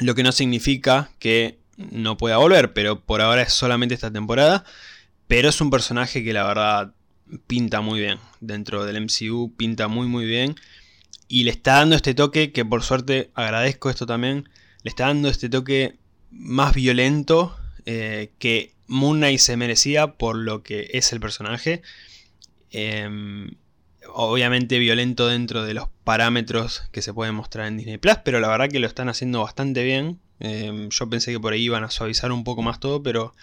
lo 0.00 0.14
que 0.14 0.22
no 0.22 0.32
significa 0.32 1.12
que 1.18 1.58
no 1.76 2.16
pueda 2.16 2.38
volver, 2.38 2.72
pero 2.72 3.00
por 3.00 3.20
ahora 3.20 3.42
es 3.42 3.52
solamente 3.52 3.94
esta 3.94 4.10
temporada, 4.10 4.64
pero 5.28 5.48
es 5.48 5.60
un 5.60 5.70
personaje 5.70 6.24
que 6.24 6.32
la 6.32 6.44
verdad 6.44 6.92
pinta 7.46 7.80
muy 7.80 8.00
bien 8.00 8.18
dentro 8.40 8.84
del 8.84 9.00
MCU, 9.02 9.54
pinta 9.56 9.88
muy 9.88 10.08
muy 10.08 10.26
bien 10.26 10.56
y 11.30 11.44
le 11.44 11.52
está 11.52 11.74
dando 11.76 11.94
este 11.94 12.12
toque, 12.12 12.50
que 12.50 12.64
por 12.64 12.82
suerte 12.82 13.30
agradezco 13.34 13.88
esto 13.88 14.04
también, 14.04 14.48
le 14.82 14.88
está 14.88 15.06
dando 15.06 15.28
este 15.28 15.48
toque 15.48 15.96
más 16.32 16.74
violento 16.74 17.56
eh, 17.86 18.32
que 18.40 18.74
Moon 18.88 19.18
Knight 19.18 19.38
se 19.38 19.56
merecía 19.56 20.14
por 20.14 20.34
lo 20.34 20.64
que 20.64 20.90
es 20.92 21.12
el 21.12 21.20
personaje. 21.20 21.82
Em, 22.72 23.52
obviamente 24.12 24.80
violento 24.80 25.28
dentro 25.28 25.62
de 25.62 25.72
los 25.74 25.88
parámetros 26.02 26.82
que 26.90 27.00
se 27.00 27.14
pueden 27.14 27.36
mostrar 27.36 27.68
en 27.68 27.76
Disney 27.76 27.98
Plus, 27.98 28.16
pero 28.24 28.40
la 28.40 28.48
verdad 28.48 28.68
que 28.68 28.80
lo 28.80 28.88
están 28.88 29.08
haciendo 29.08 29.40
bastante 29.40 29.84
bien. 29.84 30.18
Em, 30.40 30.88
yo 30.88 31.08
pensé 31.08 31.30
que 31.30 31.38
por 31.38 31.52
ahí 31.52 31.62
iban 31.62 31.84
a 31.84 31.90
suavizar 31.90 32.32
un 32.32 32.42
poco 32.42 32.62
más 32.62 32.80
todo, 32.80 33.04
pero 33.04 33.36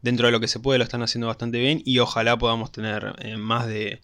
dentro 0.00 0.24
de 0.26 0.32
lo 0.32 0.40
que 0.40 0.48
se 0.48 0.58
puede 0.58 0.78
lo 0.78 0.84
están 0.84 1.02
haciendo 1.02 1.26
bastante 1.26 1.58
bien 1.58 1.82
y 1.84 1.98
ojalá 1.98 2.38
podamos 2.38 2.72
tener 2.72 3.14
eh, 3.18 3.36
más 3.36 3.66
de 3.66 4.00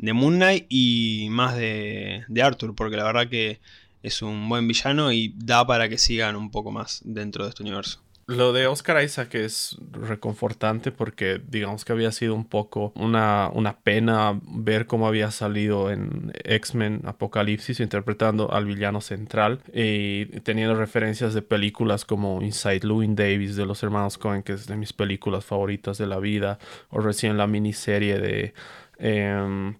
de 0.00 0.12
Moon 0.12 0.36
Knight 0.36 0.66
y 0.68 1.28
más 1.30 1.56
de, 1.56 2.24
de 2.28 2.42
Arthur, 2.42 2.74
porque 2.74 2.96
la 2.96 3.04
verdad 3.04 3.28
que 3.28 3.60
es 4.02 4.22
un 4.22 4.48
buen 4.48 4.66
villano 4.66 5.12
y 5.12 5.34
da 5.36 5.66
para 5.66 5.88
que 5.88 5.98
sigan 5.98 6.36
un 6.36 6.50
poco 6.50 6.70
más 6.70 7.02
dentro 7.04 7.44
de 7.44 7.50
este 7.50 7.62
universo. 7.62 8.00
Lo 8.30 8.52
de 8.52 8.68
Oscar 8.68 9.02
Isaac 9.02 9.34
es 9.34 9.76
reconfortante 9.90 10.92
porque 10.92 11.42
digamos 11.44 11.84
que 11.84 11.90
había 11.90 12.12
sido 12.12 12.36
un 12.36 12.44
poco 12.44 12.92
una, 12.94 13.50
una 13.52 13.80
pena 13.80 14.38
ver 14.44 14.86
cómo 14.86 15.08
había 15.08 15.32
salido 15.32 15.90
en 15.90 16.30
X-Men 16.44 17.02
Apocalipsis 17.06 17.80
interpretando 17.80 18.52
al 18.52 18.66
villano 18.66 19.00
central 19.00 19.62
y 19.74 20.26
teniendo 20.42 20.76
referencias 20.76 21.34
de 21.34 21.42
películas 21.42 22.04
como 22.04 22.40
Inside 22.40 22.86
Louis 22.86 23.10
Davis 23.16 23.56
de 23.56 23.66
los 23.66 23.82
hermanos 23.82 24.16
Cohen, 24.16 24.44
que 24.44 24.52
es 24.52 24.68
de 24.68 24.76
mis 24.76 24.92
películas 24.92 25.44
favoritas 25.44 25.98
de 25.98 26.06
la 26.06 26.20
vida, 26.20 26.60
o 26.90 27.00
recién 27.00 27.36
la 27.36 27.48
miniserie 27.48 28.20
de... 28.20 28.54
Em, 28.98 29.74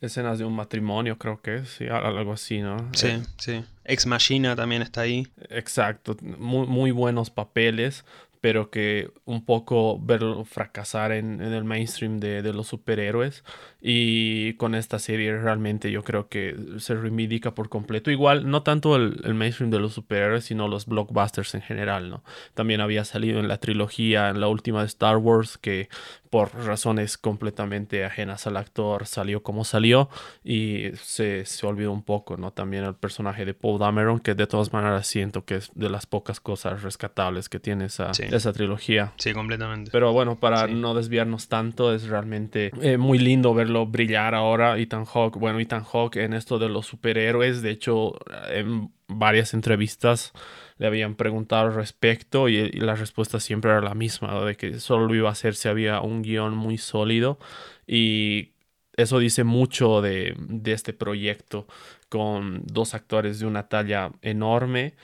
escenas 0.00 0.38
de 0.38 0.44
un 0.44 0.54
matrimonio, 0.54 1.18
creo 1.18 1.40
que 1.40 1.56
es, 1.56 1.80
algo 1.80 2.32
así, 2.32 2.60
¿no? 2.60 2.88
Sí, 2.92 3.08
eh, 3.08 3.22
sí. 3.38 3.64
Ex 3.84 4.06
Machina 4.06 4.54
también 4.54 4.82
está 4.82 5.02
ahí. 5.02 5.26
Exacto, 5.50 6.16
muy, 6.22 6.66
muy 6.66 6.90
buenos 6.90 7.30
papeles 7.30 8.04
pero 8.40 8.70
que 8.70 9.10
un 9.24 9.44
poco 9.44 9.98
verlo 10.00 10.44
fracasar 10.44 11.12
en, 11.12 11.40
el 11.40 11.64
mainstream 11.64 12.20
de, 12.20 12.42
los 12.52 12.68
superhéroes. 12.68 13.44
Y 13.80 14.54
con 14.54 14.74
esta 14.74 14.98
serie 14.98 15.36
realmente 15.38 15.90
yo 15.90 16.02
creo 16.04 16.28
que 16.28 16.56
se 16.78 16.94
reivindica 16.94 17.54
por 17.54 17.68
completo. 17.68 18.10
Igual, 18.10 18.48
no 18.48 18.62
tanto 18.62 18.96
el, 18.96 19.34
mainstream 19.34 19.70
de 19.70 19.80
los 19.80 19.94
superhéroes, 19.94 20.44
sino 20.44 20.68
los 20.68 20.86
blockbusters 20.86 21.54
en 21.54 21.62
general, 21.62 22.10
¿no? 22.10 22.22
También 22.54 22.80
había 22.80 23.04
salido 23.04 23.40
en 23.40 23.48
la 23.48 23.58
trilogía, 23.58 24.30
en 24.30 24.40
la 24.40 24.48
última 24.48 24.80
de 24.80 24.86
Star 24.86 25.16
Wars, 25.16 25.58
que 25.58 25.88
por 26.30 26.54
razones 26.54 27.18
completamente 27.18 28.04
ajenas 28.04 28.46
al 28.46 28.56
actor 28.56 29.06
salió 29.06 29.42
como 29.42 29.64
salió 29.64 30.08
y 30.44 30.90
se, 30.94 31.44
se 31.44 31.66
olvidó 31.66 31.92
un 31.92 32.02
poco, 32.02 32.36
¿no? 32.36 32.52
También 32.52 32.84
el 32.84 32.94
personaje 32.94 33.44
de 33.44 33.54
Paul 33.54 33.78
Dameron, 33.78 34.20
que 34.20 34.34
de 34.34 34.46
todas 34.46 34.72
maneras 34.72 35.06
siento 35.06 35.44
que 35.44 35.56
es 35.56 35.70
de 35.74 35.90
las 35.90 36.06
pocas 36.06 36.40
cosas 36.40 36.82
rescatables 36.82 37.48
que 37.48 37.60
tiene 37.60 37.86
esa, 37.86 38.10
esa 38.10 38.52
trilogía. 38.52 39.12
Sí, 39.16 39.32
completamente. 39.32 39.90
Pero 39.90 40.12
bueno, 40.12 40.38
para 40.38 40.66
no 40.66 40.94
desviarnos 40.94 41.48
tanto, 41.48 41.94
es 41.94 42.08
realmente 42.08 42.70
eh, 42.80 42.98
muy 42.98 43.18
lindo 43.18 43.54
verlo 43.54 43.86
brillar 43.86 44.34
ahora, 44.34 44.78
Ethan 44.78 45.04
Hawke. 45.04 45.38
Bueno, 45.38 45.60
Ethan 45.60 45.84
Hawke 45.84 46.16
en 46.16 46.34
esto 46.34 46.58
de 46.58 46.68
los 46.68 46.86
superhéroes, 46.86 47.62
de 47.62 47.70
hecho, 47.70 48.14
en 48.50 48.92
varias 49.08 49.54
entrevistas 49.54 50.32
le 50.78 50.86
habían 50.86 51.14
preguntado 51.16 51.66
al 51.66 51.74
respecto 51.74 52.48
y, 52.48 52.70
la 52.72 52.94
respuesta 52.94 53.40
siempre 53.40 53.70
era 53.70 53.80
la 53.80 53.94
misma, 53.94 54.44
de 54.44 54.56
que 54.56 54.80
solo 54.80 55.06
lo 55.06 55.14
iba 55.14 55.28
a 55.28 55.32
hacer 55.32 55.54
si 55.54 55.68
había 55.68 56.00
un 56.00 56.22
guion 56.22 56.56
muy 56.56 56.78
sólido. 56.78 57.38
Y 57.86 58.52
eso 58.96 59.18
dice 59.18 59.44
mucho 59.44 60.00
de, 60.00 60.34
de 60.38 60.72
este 60.72 60.92
proyecto 60.92 61.66
con 62.08 62.62
dos 62.64 62.94
actores 62.94 63.38
de 63.38 63.46
una 63.46 63.68
talla 63.68 64.12
enorme 64.22 64.94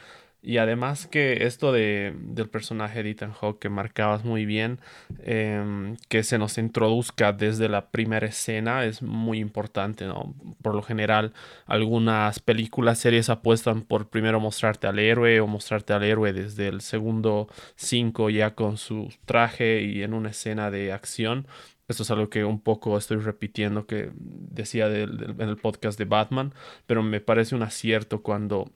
y 0.44 0.58
además 0.58 1.06
que 1.06 1.46
esto 1.46 1.72
de, 1.72 2.14
del 2.18 2.50
personaje 2.50 3.02
de 3.02 3.10
Ethan 3.10 3.32
Hawke 3.32 3.60
que 3.60 3.68
marcabas 3.70 4.24
muy 4.24 4.44
bien, 4.44 4.78
em, 5.22 5.96
que 6.08 6.22
se 6.22 6.36
nos 6.38 6.58
introduzca 6.58 7.32
desde 7.32 7.70
la 7.70 7.90
primera 7.90 8.26
escena 8.26 8.84
es 8.84 9.00
muy 9.00 9.38
importante, 9.38 10.04
¿no? 10.04 10.34
Por 10.60 10.74
lo 10.74 10.82
general, 10.82 11.32
algunas 11.66 12.40
películas, 12.40 12.98
series 12.98 13.30
apuestan 13.30 13.82
por 13.82 14.10
primero 14.10 14.38
mostrarte 14.38 14.86
al 14.86 14.98
héroe 14.98 15.40
o 15.40 15.46
mostrarte 15.46 15.94
al 15.94 16.04
héroe 16.04 16.34
desde 16.34 16.68
el 16.68 16.82
segundo 16.82 17.48
cinco 17.76 18.28
ya 18.28 18.54
con 18.54 18.76
su 18.76 19.08
traje 19.24 19.82
y 19.82 20.02
en 20.02 20.12
una 20.12 20.28
escena 20.30 20.70
de 20.70 20.92
acción. 20.92 21.46
Esto 21.88 22.02
es 22.02 22.10
algo 22.10 22.28
que 22.28 22.44
un 22.44 22.60
poco 22.60 22.98
estoy 22.98 23.18
repitiendo 23.18 23.86
que 23.86 24.10
decía 24.14 24.86
en 24.88 25.40
el 25.40 25.56
podcast 25.56 25.98
de 25.98 26.04
Batman, 26.06 26.52
pero 26.86 27.02
me 27.02 27.20
parece 27.20 27.54
un 27.54 27.62
acierto 27.62 28.22
cuando 28.22 28.70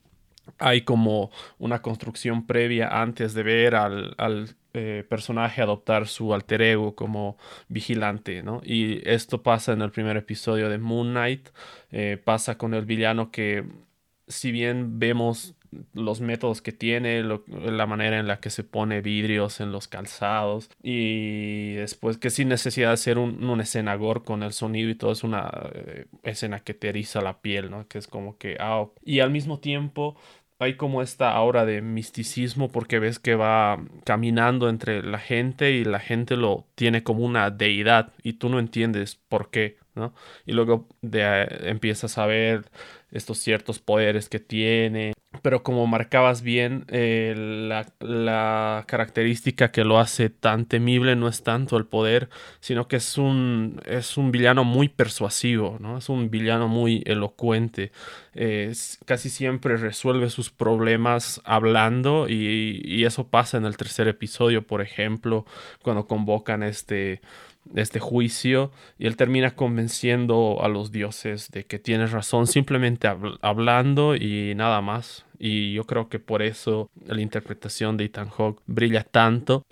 hay 0.59 0.83
como 0.83 1.31
una 1.59 1.83
construcción 1.83 2.47
previa 2.47 2.89
antes 2.89 3.35
de 3.35 3.43
ver 3.43 3.75
al, 3.75 4.57
eh, 4.75 5.05
personaje 5.09 5.63
adoptar 5.63 6.07
su 6.07 6.35
alter 6.35 6.63
ego 6.63 6.95
como 6.95 7.37
vigilante, 7.69 8.43
¿no? 8.43 8.61
Y 8.65 9.01
esto 9.09 9.43
pasa 9.43 9.73
en 9.73 9.83
el 9.83 9.91
primer 9.91 10.17
episodio 10.17 10.69
de 10.69 10.79
Moon 10.79 11.11
Knight, 11.11 11.49
eh, 11.91 12.21
pasa 12.23 12.59
con 12.59 12.75
el 12.75 12.85
villano 12.85 13.31
que 13.31 13.65
si 14.29 14.53
bien 14.53 14.99
vemos 14.99 15.55
los 15.93 16.21
métodos 16.21 16.63
que 16.63 16.73
tiene, 16.73 17.23
la 17.23 17.87
manera 17.87 18.19
en 18.19 18.27
la 18.27 18.41
que 18.41 18.51
se 18.51 18.65
pone 18.65 19.01
vidrios 19.01 19.61
en 19.61 19.73
los 19.73 19.89
calzados 19.89 20.71
y 20.83 21.75
después 21.75 22.17
que 22.17 22.31
sin 22.31 22.49
necesidad 22.49 22.89
de 22.89 22.95
hacer 22.95 23.19
un, 23.19 23.61
escena 23.61 23.95
gore 23.97 24.23
con 24.23 24.43
el 24.43 24.53
sonido 24.53 24.91
y 24.91 24.95
todo 24.95 25.13
es 25.13 25.25
una 25.25 25.51
eh, 25.75 26.07
escena 26.23 26.61
que 26.61 26.75
te 26.75 26.89
eriza 26.89 27.21
la 27.21 27.41
piel, 27.41 27.71
¿no? 27.71 27.87
Que 27.89 27.99
es 27.99 28.07
como 28.07 28.39
que, 28.39 28.57
ah, 28.61 28.87
y 29.05 29.21
al 29.21 29.31
mismo 29.31 29.59
tiempo 29.59 30.17
hay 30.59 30.77
como 30.77 31.03
esta 31.03 31.33
aura 31.33 31.65
de 31.65 31.83
misticismo 31.83 32.69
porque 32.69 32.99
ves 32.99 33.19
que 33.19 33.35
va 33.35 33.81
caminando 34.05 34.69
entre 34.69 35.03
la 35.03 35.19
gente 35.19 35.71
y 35.71 35.85
la 35.85 36.01
gente 36.01 36.37
lo 36.37 36.67
tiene 36.75 37.03
como 37.03 37.25
una 37.25 37.51
deidad 37.51 38.13
y 38.23 38.35
tú 38.35 38.49
no 38.49 38.59
entiendes 38.59 39.21
por 39.29 39.51
qué, 39.51 39.77
Y 40.47 40.53
luego 40.53 40.89
de, 41.03 41.47
empiezas 41.63 42.19
a 42.19 42.27
ver 42.27 42.71
estos 43.11 43.39
ciertos 43.39 43.79
poderes 43.79 44.29
que 44.29 44.39
tiene. 44.39 45.15
Pero 45.43 45.63
como 45.63 45.87
marcabas 45.87 46.43
bien, 46.43 46.85
eh, 46.89 47.35
la, 47.37 48.85
característica 48.87 49.71
que 49.71 49.85
lo 49.85 49.99
hace 49.99 50.31
tan 50.31 50.65
temible 50.67 51.17
no 51.17 51.29
es 51.29 51.43
tanto 51.43 51.77
el 51.77 51.87
poder, 51.87 52.29
sino 52.61 52.89
que 52.89 52.97
es 52.97 53.19
un, 53.19 53.81
es 53.85 54.17
un 54.17 54.33
villano 54.33 54.65
muy 54.65 54.89
persuasivo, 54.89 55.77
¿no? 55.81 55.99
Es 55.99 56.09
un 56.09 56.31
villano 56.31 56.69
muy 56.69 57.03
elocuente. 57.07 57.93
casi 59.05 59.31
siempre 59.31 59.77
resuelve 59.77 60.31
sus 60.31 60.51
problemas 60.51 61.41
hablando 61.45 62.27
y, 62.29 62.81
y 62.85 63.05
eso 63.05 63.29
pasa 63.29 63.59
en 63.59 63.67
el 63.67 63.77
tercer 63.77 64.09
episodio, 64.09 64.67
por 64.67 64.81
ejemplo, 64.81 65.45
cuando 65.83 66.07
convocan 66.07 66.63
este 66.63 67.21
este 67.75 68.01
juicio 68.01 68.71
y 68.99 69.07
él 69.07 69.17
termina 69.17 69.53
convenciendo 69.53 70.59
a 70.63 70.69
los 70.69 70.93
dioses 70.93 71.51
de 71.51 71.65
que 71.65 71.79
tienes 71.79 72.13
razón 72.13 72.47
simplemente 72.47 73.09
hablando 73.41 74.17
y 74.17 74.55
nada 74.55 74.81
más. 74.81 75.25
Y 75.39 75.73
yo 75.73 75.85
creo 75.85 76.09
que 76.09 76.19
por 76.19 76.43
eso 76.43 76.91
la 77.07 77.21
interpretación 77.21 77.97
de 77.97 78.05
Ethan 78.05 78.29
Hawke 78.29 78.63
brilla 78.67 79.05
tanto. 79.05 79.65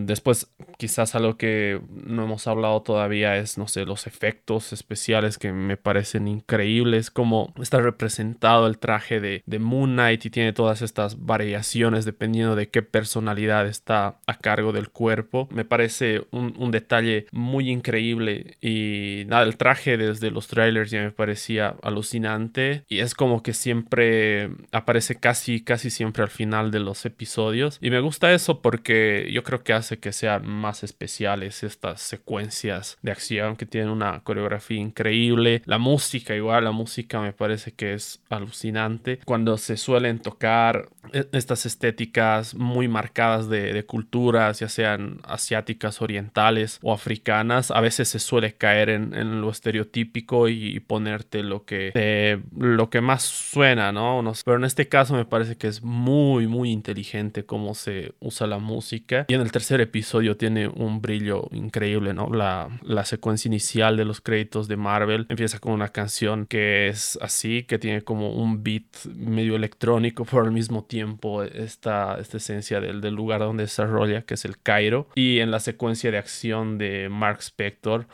después, 0.00 0.52
quizás 0.76 1.14
algo 1.14 1.36
que 1.36 1.80
no 1.90 2.24
hemos 2.24 2.46
hablado 2.46 2.82
todavía 2.82 3.36
es, 3.36 3.58
no 3.58 3.68
sé, 3.68 3.84
los 3.84 4.06
efectos 4.06 4.72
especiales 4.72 5.38
que 5.38 5.52
me 5.52 5.76
parecen 5.76 6.28
increíbles. 6.28 7.10
Como 7.10 7.52
está 7.60 7.80
representado 7.80 8.66
el 8.66 8.78
traje 8.78 9.20
de, 9.20 9.42
de 9.46 9.58
Moon 9.58 9.92
Knight 9.94 10.26
y 10.26 10.30
tiene 10.30 10.52
todas 10.52 10.82
estas 10.82 11.24
variaciones 11.24 12.04
dependiendo 12.04 12.56
de 12.56 12.68
qué 12.68 12.82
personalidad 12.82 13.66
está 13.66 14.18
a 14.26 14.38
cargo 14.38 14.72
del 14.72 14.90
cuerpo. 14.90 15.48
Me 15.50 15.64
parece 15.64 16.26
un, 16.30 16.54
un 16.58 16.70
detalle 16.70 17.26
muy 17.32 17.70
increíble. 17.70 18.56
Y 18.60 19.24
nada, 19.26 19.44
el 19.44 19.56
traje 19.56 19.96
desde 19.96 20.30
los 20.30 20.48
trailers 20.48 20.90
ya 20.90 21.02
me 21.02 21.10
parecía 21.10 21.76
alucinante. 21.82 22.84
Y 22.88 23.00
es 23.00 23.14
como 23.14 23.42
que 23.42 23.54
siempre 23.54 24.50
aparece 24.72 25.13
casi, 25.14 25.62
casi 25.62 25.90
siempre 25.90 26.22
al 26.22 26.30
final 26.30 26.70
de 26.70 26.80
los 26.80 27.04
episodios. 27.06 27.78
Y 27.80 27.90
me 27.90 28.00
gusta 28.00 28.32
eso 28.32 28.60
porque 28.60 29.28
yo 29.32 29.42
creo 29.42 29.62
que 29.62 29.72
hace 29.72 29.98
que 29.98 30.12
sean 30.12 30.46
más 30.46 30.84
especiales 30.84 31.62
estas 31.62 32.00
secuencias 32.00 32.98
de 33.02 33.12
acción 33.12 33.56
que 33.56 33.66
tienen 33.66 33.90
una 33.90 34.20
coreografía 34.20 34.80
increíble. 34.80 35.62
La 35.66 35.78
música, 35.78 36.34
igual, 36.34 36.64
la 36.64 36.72
música 36.72 37.20
me 37.20 37.32
parece 37.32 37.72
que 37.72 37.94
es 37.94 38.22
alucinante. 38.30 39.20
Cuando 39.24 39.56
se 39.58 39.76
suelen 39.76 40.18
tocar 40.18 40.88
e, 41.12 41.26
estas 41.32 41.66
estéticas 41.66 42.54
muy 42.54 42.88
marcadas 42.88 43.48
de, 43.48 43.84
culturas, 43.86 44.60
ya 44.60 44.68
sean 44.68 45.20
asiáticas, 45.24 46.00
orientales 46.00 46.78
o 46.82 46.92
africanas, 46.92 47.70
a 47.70 47.80
veces 47.80 48.08
se 48.08 48.18
suele 48.18 48.54
caer 48.54 48.88
en, 48.88 49.40
lo 49.40 49.50
estereotípico 49.50 50.48
y, 50.48 50.80
ponerte 50.80 51.42
lo 51.42 51.64
que, 51.64 51.92
eh, 51.94 52.40
lo 52.56 52.90
que 52.90 53.00
más 53.00 53.22
suena, 53.22 53.92
¿no? 53.92 54.22
Pero 54.44 54.56
en 54.56 54.64
este 54.64 54.88
caso, 54.88 55.03
me 55.12 55.24
parece 55.24 55.56
que 55.56 55.68
es 55.68 55.82
muy, 55.82 56.46
muy 56.46 56.70
inteligente 56.70 57.44
cómo 57.44 57.74
se 57.74 58.14
usa 58.20 58.46
la 58.46 58.58
música. 58.58 59.26
Y 59.28 59.34
en 59.34 59.40
el 59.40 59.52
tercer 59.52 59.80
episodio 59.80 60.36
tiene 60.36 60.68
un 60.68 61.00
brillo 61.02 61.48
increíble, 61.52 62.14
¿no? 62.14 62.28
La, 62.30 62.68
la 62.82 63.04
secuencia 63.04 63.48
inicial 63.48 63.96
de 63.96 64.04
los 64.04 64.20
créditos 64.20 64.68
de 64.68 64.76
Marvel 64.76 65.26
empieza 65.28 65.58
con 65.58 65.72
una 65.72 65.88
canción 65.88 66.46
que 66.46 66.88
es 66.88 67.18
así, 67.20 67.64
que 67.64 67.78
tiene 67.78 68.02
como 68.02 68.32
un 68.32 68.62
beat 68.62 69.06
medio 69.14 69.56
electrónico, 69.56 70.24
pero 70.24 70.42
al 70.42 70.52
mismo 70.52 70.84
tiempo 70.84 71.42
esta, 71.42 72.16
esta 72.20 72.36
esencia 72.36 72.80
del, 72.80 73.00
del 73.00 73.14
lugar 73.14 73.40
donde 73.40 73.64
desarrolla, 73.64 74.22
que 74.22 74.34
es 74.34 74.44
el 74.44 74.58
Cairo. 74.58 75.08
Y 75.14 75.40
en 75.40 75.50
la 75.50 75.60
secuencia 75.60 76.10
de 76.10 76.18
acción 76.18 76.78
de 76.78 77.08
Mark 77.08 77.40
Spector, 77.40 78.06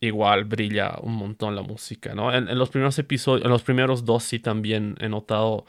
igual 0.00 0.44
brilla 0.44 0.98
un 1.00 1.14
montón 1.14 1.54
la 1.54 1.62
música, 1.62 2.14
¿no? 2.14 2.34
En, 2.34 2.48
en, 2.48 2.58
los 2.58 2.70
primeros 2.70 2.98
episodios, 2.98 3.44
en 3.44 3.50
los 3.50 3.62
primeros 3.62 4.04
dos 4.04 4.24
sí 4.24 4.40
también 4.40 4.96
he 5.00 5.08
notado 5.08 5.64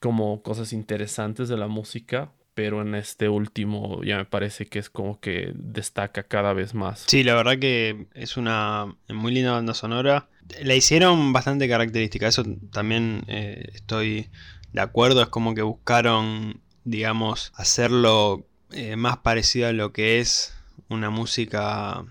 como 0.00 0.42
cosas 0.42 0.72
interesantes 0.72 1.48
de 1.48 1.56
la 1.56 1.68
música, 1.68 2.32
pero 2.54 2.82
en 2.82 2.94
este 2.94 3.28
último 3.28 4.02
ya 4.02 4.16
me 4.16 4.24
parece 4.24 4.66
que 4.66 4.78
es 4.78 4.90
como 4.90 5.20
que 5.20 5.52
destaca 5.54 6.24
cada 6.24 6.52
vez 6.52 6.74
más. 6.74 7.04
Sí, 7.06 7.22
la 7.22 7.34
verdad 7.34 7.58
que 7.58 8.06
es 8.14 8.36
una 8.36 8.96
muy 9.08 9.32
linda 9.32 9.52
banda 9.52 9.74
sonora. 9.74 10.28
La 10.62 10.74
hicieron 10.74 11.32
bastante 11.32 11.68
característica, 11.68 12.26
eso 12.26 12.44
también 12.72 13.24
eh, 13.28 13.70
estoy 13.74 14.28
de 14.72 14.80
acuerdo, 14.80 15.22
es 15.22 15.28
como 15.28 15.54
que 15.54 15.62
buscaron, 15.62 16.60
digamos, 16.84 17.52
hacerlo 17.54 18.46
eh, 18.72 18.96
más 18.96 19.18
parecido 19.18 19.68
a 19.68 19.72
lo 19.72 19.92
que 19.92 20.18
es 20.20 20.54
una 20.88 21.10
música 21.10 22.04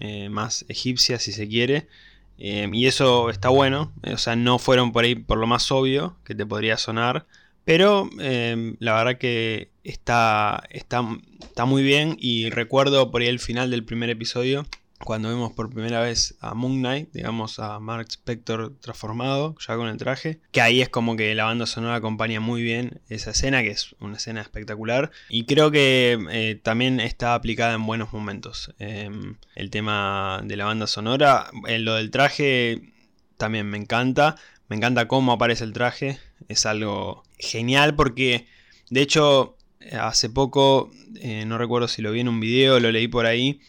eh, 0.00 0.28
más 0.28 0.64
egipcia, 0.68 1.18
si 1.18 1.32
se 1.32 1.48
quiere. 1.48 1.88
Em, 2.38 2.74
y 2.74 2.86
eso 2.86 3.30
está 3.30 3.48
bueno, 3.48 3.92
o 4.12 4.18
sea, 4.18 4.36
no 4.36 4.58
fueron 4.58 4.92
por 4.92 5.04
ahí 5.04 5.14
por 5.14 5.38
lo 5.38 5.46
más 5.46 5.70
obvio 5.70 6.16
que 6.24 6.34
te 6.34 6.44
podría 6.46 6.76
sonar, 6.76 7.26
pero 7.64 8.08
em, 8.20 8.76
la 8.80 8.94
verdad 8.94 9.18
que 9.18 9.70
está, 9.84 10.62
está, 10.70 11.02
está 11.40 11.64
muy 11.64 11.82
bien 11.82 12.16
y 12.18 12.50
recuerdo 12.50 13.10
por 13.10 13.22
ahí 13.22 13.28
el 13.28 13.38
final 13.38 13.70
del 13.70 13.84
primer 13.84 14.10
episodio 14.10 14.66
cuando 15.02 15.28
vemos 15.28 15.52
por 15.52 15.70
primera 15.70 16.00
vez 16.00 16.36
a 16.40 16.54
Moon 16.54 16.78
Knight, 16.78 17.10
digamos 17.12 17.58
a 17.58 17.78
Mark 17.80 18.06
Spector 18.10 18.74
transformado, 18.80 19.54
ya 19.66 19.76
con 19.76 19.88
el 19.88 19.96
traje, 19.96 20.40
que 20.52 20.60
ahí 20.60 20.80
es 20.80 20.88
como 20.88 21.16
que 21.16 21.34
la 21.34 21.44
banda 21.44 21.66
sonora 21.66 21.96
acompaña 21.96 22.40
muy 22.40 22.62
bien 22.62 23.00
esa 23.08 23.32
escena, 23.32 23.62
que 23.62 23.70
es 23.70 23.94
una 24.00 24.16
escena 24.16 24.40
espectacular, 24.40 25.10
y 25.28 25.44
creo 25.44 25.70
que 25.70 26.18
eh, 26.30 26.60
también 26.62 27.00
está 27.00 27.34
aplicada 27.34 27.74
en 27.74 27.86
buenos 27.86 28.12
momentos. 28.12 28.72
Em, 28.78 29.36
el 29.54 29.70
tema 29.70 30.40
de 30.44 30.56
la 30.56 30.64
banda 30.64 30.86
sonora, 30.86 31.50
eh, 31.66 31.78
lo 31.78 31.94
del 31.94 32.10
traje 32.10 32.92
también 33.36 33.68
me 33.68 33.78
encanta, 33.78 34.36
me 34.68 34.76
encanta 34.76 35.08
cómo 35.08 35.32
aparece 35.32 35.64
el 35.64 35.72
traje, 35.72 36.18
es 36.48 36.66
algo 36.66 37.24
genial 37.38 37.94
porque, 37.94 38.46
de 38.90 39.02
hecho, 39.02 39.56
hace 39.92 40.30
poco, 40.30 40.90
eh, 41.20 41.44
no 41.46 41.58
recuerdo 41.58 41.88
si 41.88 42.00
lo 42.00 42.12
vi 42.12 42.20
en 42.20 42.28
un 42.28 42.40
video, 42.40 42.80
lo 42.80 42.90
leí 42.90 43.08
por 43.08 43.26
ahí, 43.26 43.60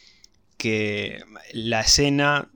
que 0.58 1.24
la 1.54 1.82
escena, 1.82 2.50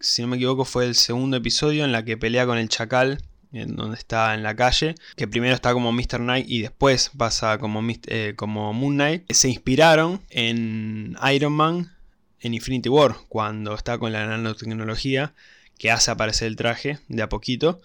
si 0.00 0.22
no 0.22 0.28
me 0.28 0.36
equivoco, 0.36 0.64
fue 0.64 0.86
el 0.86 0.94
segundo 0.94 1.36
episodio 1.36 1.84
en 1.84 1.92
la 1.92 2.04
que 2.04 2.16
pelea 2.16 2.46
con 2.46 2.58
el 2.58 2.68
chacal, 2.68 3.22
en 3.52 3.76
donde 3.76 3.96
está 3.96 4.34
en 4.34 4.42
la 4.42 4.54
calle, 4.54 4.94
que 5.16 5.26
primero 5.26 5.54
está 5.54 5.72
como 5.72 5.92
Mr. 5.92 6.18
Knight 6.18 6.48
y 6.48 6.62
después 6.62 7.10
pasa 7.16 7.58
como, 7.58 7.82
eh, 8.06 8.34
como 8.36 8.72
Moon 8.72 8.94
Knight, 8.94 9.30
se 9.32 9.48
inspiraron 9.48 10.20
en 10.30 11.16
Iron 11.32 11.52
Man 11.52 11.92
en 12.40 12.54
Infinity 12.54 12.88
War, 12.88 13.16
cuando 13.28 13.74
está 13.74 13.98
con 13.98 14.12
la 14.12 14.26
nanotecnología 14.26 15.34
que 15.78 15.90
hace 15.90 16.10
aparecer 16.10 16.48
el 16.48 16.56
traje 16.56 16.98
de 17.08 17.22
a 17.22 17.28
poquito. 17.28 17.80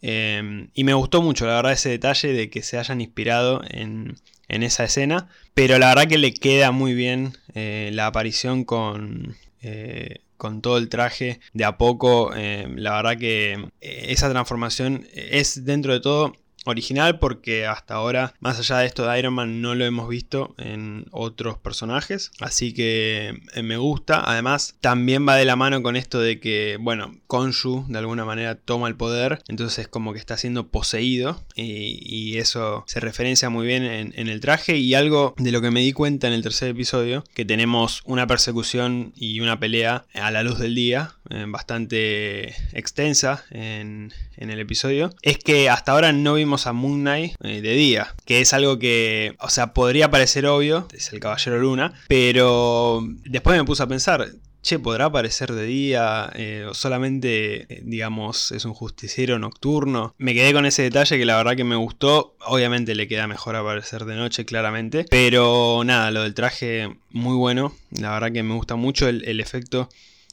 Em, 0.00 0.68
y 0.74 0.84
me 0.84 0.94
gustó 0.94 1.22
mucho, 1.22 1.46
la 1.46 1.56
verdad, 1.56 1.72
ese 1.72 1.88
detalle 1.88 2.32
de 2.32 2.50
que 2.50 2.62
se 2.62 2.78
hayan 2.78 3.00
inspirado 3.00 3.62
en, 3.68 4.16
en 4.48 4.62
esa 4.62 4.84
escena. 4.84 5.28
Pero 5.54 5.78
la 5.78 5.88
verdad 5.88 6.08
que 6.08 6.18
le 6.18 6.34
queda 6.34 6.70
muy 6.70 6.94
bien 6.94 7.32
eh, 7.54 7.90
la 7.92 8.06
aparición 8.06 8.64
con, 8.64 9.36
eh, 9.62 10.20
con 10.36 10.60
todo 10.62 10.78
el 10.78 10.88
traje 10.88 11.40
de 11.52 11.64
a 11.64 11.78
poco. 11.78 12.32
Eh, 12.34 12.66
la 12.76 12.96
verdad 12.96 13.18
que 13.18 13.68
esa 13.80 14.30
transformación 14.30 15.06
es 15.14 15.64
dentro 15.64 15.92
de 15.92 16.00
todo 16.00 16.32
original 16.64 17.18
porque 17.18 17.66
hasta 17.66 17.94
ahora, 17.94 18.34
más 18.40 18.58
allá 18.58 18.78
de 18.78 18.86
esto 18.86 19.06
de 19.06 19.18
Iron 19.18 19.34
Man, 19.34 19.60
no 19.60 19.74
lo 19.74 19.84
hemos 19.84 20.08
visto 20.08 20.54
en 20.58 21.06
otros 21.10 21.58
personajes. 21.58 22.30
Así 22.40 22.72
que 22.72 23.40
eh, 23.54 23.62
me 23.62 23.76
gusta. 23.76 24.22
Además, 24.24 24.76
también 24.80 25.26
va 25.26 25.36
de 25.36 25.44
la 25.44 25.56
mano 25.56 25.82
con 25.82 25.96
esto 25.96 26.20
de 26.20 26.40
que, 26.40 26.76
bueno, 26.80 27.16
Konshu 27.26 27.84
de 27.88 27.98
alguna 27.98 28.24
manera 28.24 28.54
toma 28.56 28.88
el 28.88 28.96
poder. 28.96 29.42
Entonces 29.48 29.80
es 29.80 29.88
como 29.88 30.12
que 30.12 30.18
está 30.18 30.36
siendo 30.36 30.68
poseído. 30.68 31.42
Y, 31.54 32.24
eso 32.34 32.82
se 32.88 32.98
referencia 32.98 33.48
muy 33.48 33.66
bien 33.66 33.84
en, 33.84 34.28
el 34.28 34.40
traje. 34.40 34.76
Y 34.76 34.94
algo 34.94 35.34
de 35.38 35.52
lo 35.52 35.60
que 35.60 35.70
me 35.70 35.80
di 35.80 35.92
cuenta 35.92 36.26
en 36.26 36.32
el 36.32 36.42
tercer 36.42 36.70
episodio, 36.70 37.22
que 37.34 37.44
tenemos 37.44 38.02
una 38.04 38.26
persecución 38.26 39.12
y 39.14 39.40
una 39.40 39.60
pelea 39.60 40.04
a 40.14 40.30
la 40.30 40.42
luz 40.42 40.58
del 40.58 40.74
día 40.74 41.14
eh, 41.30 41.44
bastante 41.48 42.54
extensa 42.72 43.44
en, 43.50 44.12
el 44.36 44.60
episodio, 44.60 45.14
es 45.22 45.38
que 45.38 45.70
hasta 45.70 45.92
ahora 45.92 46.12
no 46.12 46.34
vimos 46.34 46.53
a 46.54 46.72
Moon 46.72 47.00
Knight 47.00 47.34
eh, 47.42 47.60
de 47.60 47.74
día, 47.74 48.14
que 48.24 48.40
es 48.40 48.52
algo 48.52 48.78
que, 48.78 49.36
o 49.40 49.48
sea, 49.48 49.74
podría 49.74 50.10
parecer 50.10 50.46
obvio, 50.46 50.88
es 50.92 51.12
el 51.12 51.20
Caballero 51.20 51.58
Luna, 51.58 51.94
pero 52.08 53.02
después 53.24 53.56
me 53.56 53.64
puse 53.64 53.82
a 53.82 53.86
pensar, 53.86 54.28
che, 54.62 54.78
¿podrá 54.78 55.06
aparecer 55.06 55.52
de 55.52 55.66
día? 55.66 56.30
Eh, 56.34 56.66
o 56.70 56.74
solamente, 56.74 57.66
eh, 57.72 57.82
digamos, 57.84 58.52
es 58.52 58.64
un 58.64 58.72
justiciero 58.72 59.38
nocturno. 59.38 60.14
Me 60.16 60.32
quedé 60.32 60.52
con 60.52 60.64
ese 60.64 60.82
detalle 60.82 61.18
que 61.18 61.26
la 61.26 61.36
verdad 61.36 61.56
que 61.56 61.64
me 61.64 61.76
gustó. 61.76 62.36
Obviamente 62.46 62.94
le 62.94 63.08
queda 63.08 63.26
mejor 63.26 63.56
aparecer 63.56 64.04
de 64.04 64.14
noche, 64.14 64.46
claramente. 64.46 65.04
Pero 65.10 65.82
nada, 65.84 66.10
lo 66.10 66.22
del 66.22 66.34
traje, 66.34 66.96
muy 67.10 67.36
bueno. 67.36 67.74
La 67.90 68.12
verdad 68.12 68.32
que 68.32 68.42
me 68.42 68.54
gusta 68.54 68.76
mucho 68.76 69.06
el, 69.08 69.40
efecto 69.40 69.88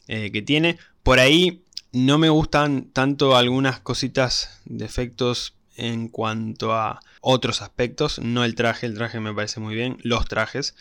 que 0.08 0.42
tiene. 0.42 0.78
Por 1.04 1.20
ahí 1.20 1.64
no 1.94 2.18
me 2.18 2.30
gustan 2.30 2.90
tanto 2.94 3.36
algunas 3.36 3.80
cositas 3.80 4.62
de 4.66 4.86
efectos 4.86 5.56
en 5.76 6.08
cuanto 6.08 6.74
a 6.74 7.02
otros 7.22 7.62
aspectos. 7.62 8.20
No 8.20 8.44
el 8.44 8.56
traje, 8.56 8.86
el 8.86 8.96
traje 8.96 9.20
me 9.20 9.34
parece 9.34 9.60
muy 9.60 9.76
bien. 9.76 9.98
Los 10.04 10.28
trajes 10.28 10.76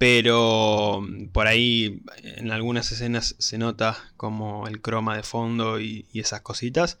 pero 0.00 1.06
por 1.32 1.46
ahí 1.46 2.00
en 2.22 2.52
algunas 2.52 2.90
escenas 2.90 3.36
se 3.38 3.58
nota 3.58 3.98
como 4.16 4.66
el 4.66 4.80
croma 4.80 5.14
de 5.14 5.22
fondo 5.22 5.78
y, 5.78 6.06
esas 6.14 6.40
cositas. 6.40 6.98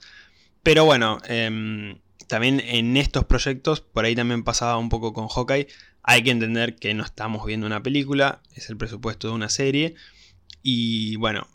Pero 0.62 0.84
bueno, 0.84 1.16
em, 1.24 1.98
también 2.26 2.60
en 2.60 2.98
estos 2.98 3.24
proyectos, 3.24 3.80
por 3.80 4.04
ahí 4.04 4.14
también 4.14 4.44
pasaba 4.44 4.76
un 4.76 4.90
poco 4.90 5.14
con 5.14 5.28
Hawkeye, 5.28 5.66
hay 6.02 6.22
que 6.22 6.30
entender 6.30 6.76
que 6.76 6.92
no 6.92 7.02
estamos 7.02 7.46
viendo 7.46 7.66
una 7.66 7.82
película, 7.82 8.42
es 8.54 8.68
el 8.68 8.76
presupuesto 8.76 9.28
de 9.28 9.34
una 9.34 9.48
serie 9.48 9.94
y 10.62 11.16
bueno, 11.16 11.48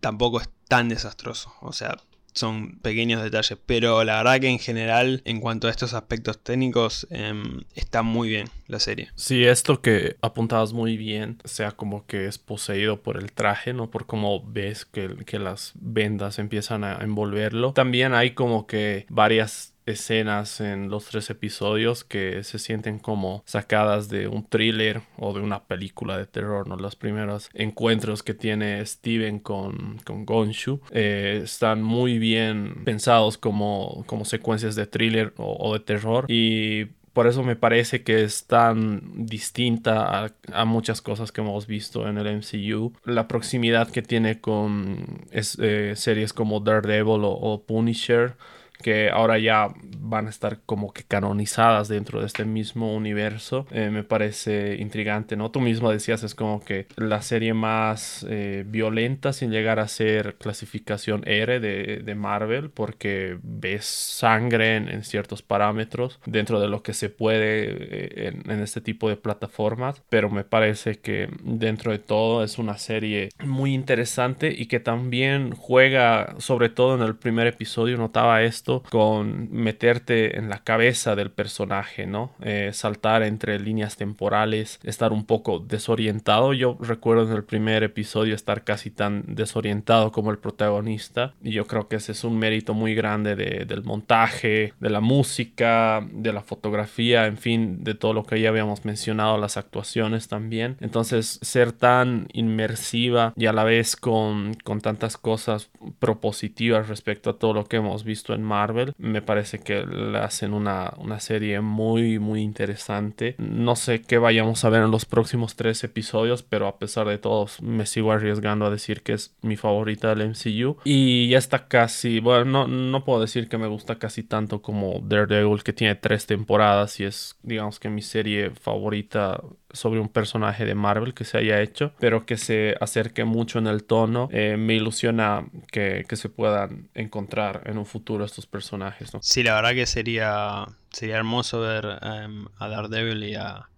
tampoco 0.00 0.40
es 0.40 0.48
tan 0.66 0.88
desastroso. 0.88 1.54
O 1.60 1.72
sea, 1.72 1.98
son 2.34 2.78
pequeños 2.80 3.22
detalles, 3.22 3.58
pero 3.66 4.04
la 4.04 4.18
verdad 4.18 4.40
que 4.40 4.48
en 4.48 4.58
general, 4.58 5.22
en 5.24 5.40
cuanto 5.40 5.68
a 5.68 5.70
estos 5.70 5.94
aspectos 5.94 6.42
técnicos, 6.42 7.06
em, 7.10 7.62
está 7.74 8.02
muy 8.02 8.28
bien 8.28 8.48
la 8.66 8.78
serie. 8.78 9.10
Sí, 9.14 9.44
esto 9.44 9.80
que 9.80 10.16
apuntabas 10.22 10.72
muy 10.72 10.96
bien, 10.96 11.38
sea 11.44 11.72
como 11.72 12.06
que 12.06 12.26
es 12.26 12.38
poseído 12.38 13.02
por 13.02 13.16
el 13.16 13.32
traje, 13.32 13.72
¿no? 13.72 13.90
Por 13.90 14.06
cómo 14.06 14.42
ves 14.44 14.84
que, 14.84 15.16
que 15.26 15.38
las 15.38 15.72
vendas 15.74 16.38
empiezan 16.38 16.84
a 16.84 16.98
envolverlo. 17.02 17.72
También 17.72 18.14
hay 18.14 18.32
como 18.32 18.66
que 18.66 19.06
varias 19.08 19.74
escenas 19.90 20.60
en 20.60 20.88
los 20.88 21.06
tres 21.06 21.30
episodios 21.30 22.04
que 22.04 22.42
se 22.44 22.58
sienten 22.58 22.98
como 22.98 23.42
sacadas 23.46 24.08
de 24.08 24.28
un 24.28 24.44
thriller 24.44 25.02
o 25.18 25.32
de 25.32 25.40
una 25.40 25.64
película 25.64 26.16
de 26.16 26.26
terror, 26.26 26.68
¿no? 26.68 26.76
Los 26.76 26.96
primeros 26.96 27.50
encuentros 27.54 28.22
que 28.22 28.34
tiene 28.34 28.84
Steven 28.84 29.38
con, 29.40 29.98
con 30.04 30.24
Gonshu 30.24 30.80
eh, 30.90 31.40
están 31.44 31.82
muy 31.82 32.18
bien 32.18 32.84
pensados 32.84 33.38
como, 33.38 34.04
como 34.06 34.24
secuencias 34.24 34.74
de 34.74 34.86
thriller 34.86 35.32
o, 35.36 35.72
de 35.72 35.80
terror 35.80 36.26
y 36.28 36.86
por 37.12 37.26
eso 37.26 37.42
me 37.42 37.56
parece 37.56 38.02
que 38.02 38.22
es 38.22 38.46
tan 38.46 39.26
distinta 39.26 40.32
a, 40.52 40.64
muchas 40.64 41.02
cosas 41.02 41.32
que 41.32 41.40
hemos 41.40 41.66
visto 41.66 42.08
en 42.08 42.18
el 42.18 42.36
MCU. 42.38 42.92
La 43.04 43.26
proximidad 43.26 43.90
que 43.90 44.00
tiene 44.00 44.40
con 44.40 45.26
eh, 45.32 45.94
series 45.96 46.32
como 46.32 46.60
Daredevil 46.60 47.22
o 47.24 47.64
Punisher 47.66 48.36
que 48.80 49.10
ahora 49.10 49.38
ya 49.38 49.68
van 49.98 50.26
a 50.26 50.30
estar 50.30 50.58
como 50.66 50.92
que 50.92 51.04
canonizadas 51.04 51.88
dentro 51.88 52.20
de 52.20 52.26
este 52.26 52.44
mismo 52.44 52.94
universo. 52.94 53.66
Eh, 53.70 53.90
me 53.90 54.02
parece 54.02 54.76
intrigante, 54.76 55.36
¿no? 55.36 55.50
Tú 55.50 55.60
mismo 55.60 55.90
decías, 55.90 56.22
es 56.22 56.34
como 56.34 56.64
que 56.64 56.86
la 56.96 57.22
serie 57.22 57.54
más 57.54 58.26
eh, 58.28 58.64
violenta 58.66 59.32
sin 59.32 59.50
llegar 59.50 59.78
a 59.78 59.88
ser 59.88 60.36
clasificación 60.36 61.22
R 61.26 61.60
de, 61.60 62.02
de 62.04 62.14
Marvel, 62.14 62.70
porque 62.70 63.38
ves 63.42 63.84
sangre 63.84 64.76
en, 64.76 65.00
ciertos 65.04 65.42
parámetros 65.42 66.20
dentro 66.26 66.60
de 66.60 66.68
lo 66.68 66.82
que 66.82 66.92
se 66.92 67.08
puede 67.08 67.70
eh, 67.70 68.28
en, 68.28 68.50
en 68.50 68.60
este 68.60 68.80
tipo 68.80 69.08
de 69.08 69.16
plataformas, 69.16 70.02
pero 70.08 70.30
me 70.30 70.44
parece 70.44 70.98
que 70.98 71.28
dentro 71.42 71.92
de 71.92 71.98
todo 71.98 72.44
es 72.44 72.58
una 72.58 72.78
serie 72.78 73.30
muy 73.44 73.74
interesante 73.74 74.54
y 74.56 74.66
que 74.66 74.80
también 74.80 75.52
juega, 75.52 76.34
sobre 76.38 76.68
todo 76.68 76.94
en 76.96 77.02
el 77.02 77.16
primer 77.16 77.46
episodio, 77.46 77.96
notaba 77.96 78.42
esto 78.42 78.69
con 78.90 79.50
meterte 79.52 80.38
en 80.38 80.48
la 80.48 80.62
cabeza 80.62 81.16
del 81.16 81.30
personaje, 81.30 82.06
¿no? 82.06 82.32
Eh, 82.40 82.70
saltar 82.72 83.22
entre 83.22 83.58
líneas 83.58 83.96
temporales, 83.96 84.80
estar 84.82 85.12
un 85.12 85.24
poco 85.24 85.58
desorientado. 85.58 86.52
Yo 86.52 86.76
recuerdo 86.80 87.24
en 87.30 87.36
el 87.36 87.44
primer 87.44 87.82
episodio 87.82 88.34
estar 88.34 88.64
casi 88.64 88.90
tan 88.90 89.24
desorientado 89.26 90.12
como 90.12 90.30
el 90.30 90.38
protagonista 90.38 91.34
y 91.42 91.52
yo 91.52 91.66
creo 91.66 91.88
que 91.88 91.96
ese 91.96 92.12
es 92.12 92.24
un 92.24 92.38
mérito 92.38 92.74
muy 92.74 92.94
grande 92.94 93.36
del 93.36 93.82
montaje, 93.82 94.74
de 94.78 94.90
la 94.90 95.00
música, 95.00 96.06
de 96.12 96.32
la 96.32 96.42
fotografía, 96.42 97.26
en 97.26 97.36
fin, 97.36 97.82
de 97.84 97.94
todo 97.94 98.12
lo 98.12 98.24
que 98.24 98.40
ya 98.40 98.48
habíamos 98.48 98.84
mencionado, 98.84 99.38
las 99.38 99.56
actuaciones 99.56 100.28
también. 100.28 100.76
Entonces, 100.80 101.38
ser 101.42 101.72
tan 101.72 102.28
inmersiva 102.32 103.32
y 103.36 103.46
a 103.46 103.52
la 103.52 103.64
vez 103.64 103.96
con, 103.96 104.54
con 104.64 104.80
tantas 104.80 105.16
cosas 105.16 105.70
propositivas 105.98 106.88
respecto 106.88 107.30
a 107.30 107.38
todo 107.38 107.54
lo 107.54 107.64
que 107.64 107.76
hemos 107.76 108.04
visto 108.04 108.34
en 108.34 108.42
Marvel. 108.42 108.59
Me 108.98 109.22
parece 109.22 109.58
que 109.58 109.84
le 109.84 110.18
hacen 110.18 110.52
una, 110.52 110.92
serie 111.18 111.60
muy, 111.60 112.18
muy 112.18 112.40
interesante. 112.40 113.34
No 113.38 113.76
sé 113.76 114.02
qué 114.02 114.18
vayamos 114.18 114.64
a 114.64 114.70
ver 114.70 114.82
en 114.82 114.90
los 114.90 115.04
próximos 115.04 115.56
tres 115.56 115.82
episodios, 115.84 116.42
pero 116.42 116.66
a 116.66 116.78
pesar 116.78 117.06
de 117.08 117.18
todo, 117.18 117.46
me 117.62 117.86
sigo 117.86 118.12
arriesgando 118.12 118.66
a 118.66 118.70
decir 118.70 119.02
que 119.02 119.12
es 119.12 119.34
mi 119.42 119.56
favorita 119.56 120.14
del 120.14 120.30
MCU. 120.30 120.76
Y 120.84 121.28
ya 121.28 121.38
está 121.38 121.68
casi, 121.68 122.20
bueno, 122.20 122.44
no, 122.44 122.68
no 122.68 123.04
puedo 123.04 123.20
decir 123.20 123.48
que 123.48 123.58
me 123.58 123.66
gusta 123.66 123.98
casi 123.98 124.22
tanto 124.22 124.62
como 124.62 125.00
Daredevil, 125.00 125.62
que 125.62 125.72
tiene 125.72 125.94
tres 125.94 126.26
temporadas 126.26 127.00
y 127.00 127.04
es, 127.04 127.36
digamos 127.42 127.78
que 127.78 127.88
mi 127.88 128.02
serie 128.02 128.50
favorita 128.50 129.40
sobre 129.72 130.00
un 130.00 130.08
personaje 130.08 130.64
de 130.64 130.74
Marvel 130.74 131.14
que 131.14 131.24
se 131.24 131.38
haya 131.38 131.60
hecho, 131.60 131.92
pero 131.98 132.26
que 132.26 132.36
se 132.36 132.74
acerque 132.80 133.24
mucho 133.24 133.58
en 133.58 133.66
el 133.66 133.84
tono. 133.84 134.28
Eh, 134.32 134.56
me 134.56 134.74
ilusiona 134.74 135.46
que, 135.70 136.04
se 136.10 136.28
puedan 136.28 136.90
encontrar 136.94 137.62
en 137.66 137.78
un 137.78 137.86
futuro 137.86 138.24
estos 138.24 138.46
personajes. 138.46 139.10
Sí, 139.20 139.42
la 139.42 139.54
verdad 139.54 139.72
que 139.72 139.86
sería, 139.86 140.66
sería 140.90 141.16
hermoso 141.16 141.60
ver 141.60 141.86
em, 142.02 142.46
a 142.58 142.68
Daredevil 142.68 143.24
y 143.24 143.34
a, 143.34 143.68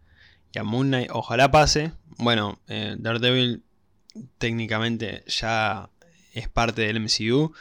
y 0.53 0.59
a 0.59 0.65
Moon 0.65 0.89
Knight. 0.89 1.11
Ojalá 1.13 1.51
pase. 1.51 1.93
Bueno, 2.19 2.59
eh, 2.69 2.97
Daredevil 2.99 3.63
técnicamente 4.39 5.25
ya 5.27 5.91
es 6.33 6.49
parte 6.49 6.83
del 6.83 7.01
MCU. 7.01 7.53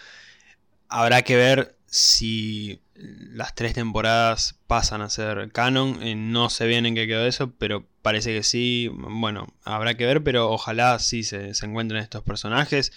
Habrá 0.88 1.22
que 1.22 1.36
ver 1.36 1.76
si 1.86 2.82
las 3.02 3.56
tres 3.56 3.74
temporadas 3.74 4.60
pasan 4.68 5.02
a 5.02 5.10
ser 5.10 5.52
canon. 5.52 6.02
Eh, 6.02 6.16
no 6.16 6.50
sé 6.50 6.68
bien 6.68 6.86
en 6.86 6.96
qué 6.96 7.08
quedó 7.08 7.26
eso, 7.26 7.54
pero 7.58 7.86
parece 8.02 8.34
que 8.34 8.44
sí. 8.44 8.90
Bueno, 8.94 9.48
habrá 9.64 9.96
que 9.96 10.06
ver, 10.06 10.24
pero 10.24 10.50
ojalá 10.52 11.00
sí 11.00 11.24
se, 11.24 11.52
encuentren 11.64 12.02
estos 12.02 12.24
personajes. 12.24 12.92